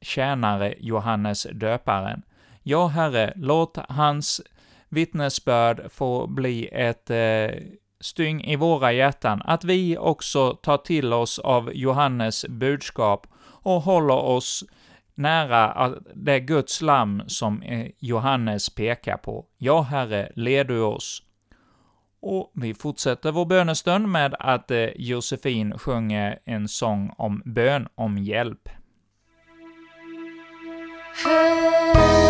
tjänare 0.00 0.74
Johannes 0.78 1.46
döparen. 1.52 2.22
Ja, 2.62 2.86
Herre, 2.86 3.32
låt 3.36 3.78
hans 3.88 4.40
vittnesbörd 4.88 5.92
få 5.92 6.26
bli 6.26 6.68
ett 6.72 7.10
eh, 7.10 7.50
styng 8.00 8.44
i 8.44 8.56
våra 8.56 8.92
hjärtan, 8.92 9.42
att 9.44 9.64
vi 9.64 9.98
också 9.98 10.52
tar 10.52 10.76
till 10.76 11.12
oss 11.12 11.38
av 11.38 11.70
Johannes 11.74 12.46
budskap 12.48 13.26
och 13.62 13.82
håller 13.82 14.14
oss 14.14 14.64
nära 15.14 15.94
det 16.14 16.40
Guds 16.40 16.80
lamm 16.80 17.22
som 17.26 17.62
eh, 17.62 17.86
Johannes 17.98 18.70
pekar 18.70 19.16
på. 19.16 19.44
Ja, 19.58 19.80
Herre, 19.80 20.32
led 20.36 20.66
du 20.66 20.80
oss. 20.80 21.22
Och 22.20 22.52
vi 22.54 22.74
fortsätter 22.74 23.32
vår 23.32 23.44
bönestund 23.44 24.08
med 24.08 24.34
att 24.38 24.70
eh, 24.70 24.88
Josefin 24.96 25.78
sjunger 25.78 26.38
en 26.44 26.68
sång 26.68 27.14
om 27.16 27.42
bön 27.44 27.88
om 27.94 28.18
hjälp. 28.18 28.68
Hey. 31.24 32.27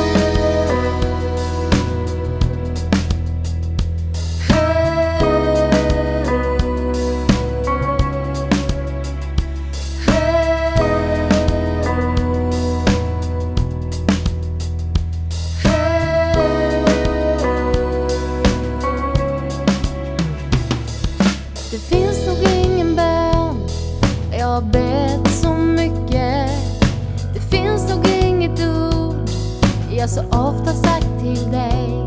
Jag 30.08 30.14
så 30.14 30.38
ofta 30.38 30.72
sagt 30.72 31.20
till 31.20 31.50
dig. 31.50 32.04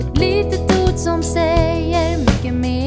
Ett 0.00 0.18
litet 0.18 0.60
ord 0.60 0.96
som 0.96 1.22
säger 1.22 2.18
mycket 2.18 2.54
mer 2.54 2.83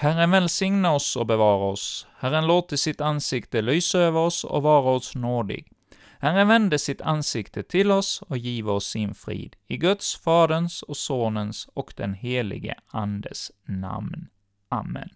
Herren 0.00 0.30
välsigna 0.30 0.92
oss 0.92 1.16
och 1.16 1.26
bevara 1.26 1.64
oss. 1.64 2.06
Herren 2.18 2.46
låter 2.46 2.76
sitt 2.76 3.00
ansikte 3.00 3.62
lysa 3.62 3.98
över 3.98 4.20
oss 4.20 4.44
och 4.44 4.62
vara 4.62 4.90
oss 4.90 5.14
nådig. 5.14 5.72
Herren 6.18 6.48
vände 6.48 6.78
sitt 6.78 7.00
ansikte 7.00 7.62
till 7.62 7.90
oss 7.90 8.22
och 8.22 8.38
give 8.38 8.70
oss 8.70 8.86
sin 8.86 9.14
frid. 9.14 9.56
I 9.66 9.76
Guds, 9.76 10.16
Faderns 10.16 10.82
och 10.82 10.96
Sonens 10.96 11.68
och 11.74 11.94
den 11.96 12.14
helige 12.14 12.74
Andes 12.86 13.50
namn. 13.66 14.28
Amen. 14.68 15.08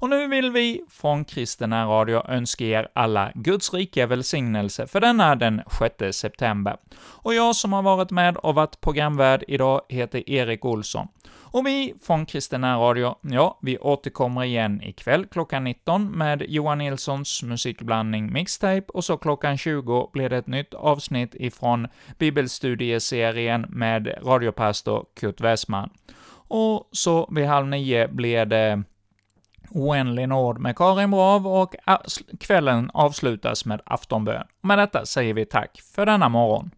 Och 0.00 0.10
nu 0.10 0.28
vill 0.28 0.50
vi 0.50 0.82
från 0.90 1.24
Kristen 1.24 1.72
Radio 1.72 2.22
önska 2.28 2.64
er 2.64 2.88
alla 2.92 3.32
Guds 3.34 3.74
rika 3.74 4.06
välsignelse 4.06 4.86
för 4.86 5.00
denna 5.00 5.36
den 5.36 5.62
6 5.98 6.18
september. 6.18 6.76
Och 7.00 7.34
jag 7.34 7.56
som 7.56 7.72
har 7.72 7.82
varit 7.82 8.10
med 8.10 8.36
och 8.36 8.54
varit 8.54 8.80
programvärd 8.80 9.44
idag 9.48 9.80
heter 9.88 10.30
Erik 10.30 10.64
Olsson. 10.64 11.08
Och 11.50 11.66
vi 11.66 11.94
från 12.02 12.26
Kristen 12.26 12.64
Radio, 12.64 13.14
ja, 13.20 13.58
vi 13.62 13.78
återkommer 13.78 14.44
igen 14.44 14.82
ikväll 14.82 15.26
klockan 15.26 15.64
19 15.64 16.18
med 16.18 16.42
Johan 16.48 16.78
Nilssons 16.78 17.42
musikblandning 17.42 18.32
Mixtape, 18.32 18.84
och 18.88 19.04
så 19.04 19.16
klockan 19.16 19.58
20 19.58 20.10
blir 20.12 20.28
det 20.28 20.36
ett 20.36 20.46
nytt 20.46 20.74
avsnitt 20.74 21.34
ifrån 21.34 21.88
bibelstudieserien 22.18 23.66
med 23.68 24.18
radiopastor 24.22 25.04
Kurt 25.20 25.40
Westman. 25.40 25.90
Och 26.48 26.88
så 26.92 27.28
vid 27.30 27.46
halv 27.46 27.66
nio 27.66 28.08
blir 28.08 28.46
det 28.46 28.82
Oändlig 29.70 30.28
nåd 30.28 30.58
med 30.58 30.76
Karin 30.76 31.10
Brav 31.10 31.46
och 31.46 31.74
kvällen 32.40 32.90
avslutas 32.94 33.64
med 33.64 33.80
aftonbön. 33.84 34.46
Med 34.60 34.78
detta 34.78 35.06
säger 35.06 35.34
vi 35.34 35.44
tack 35.46 35.80
för 35.94 36.06
denna 36.06 36.28
morgon. 36.28 36.70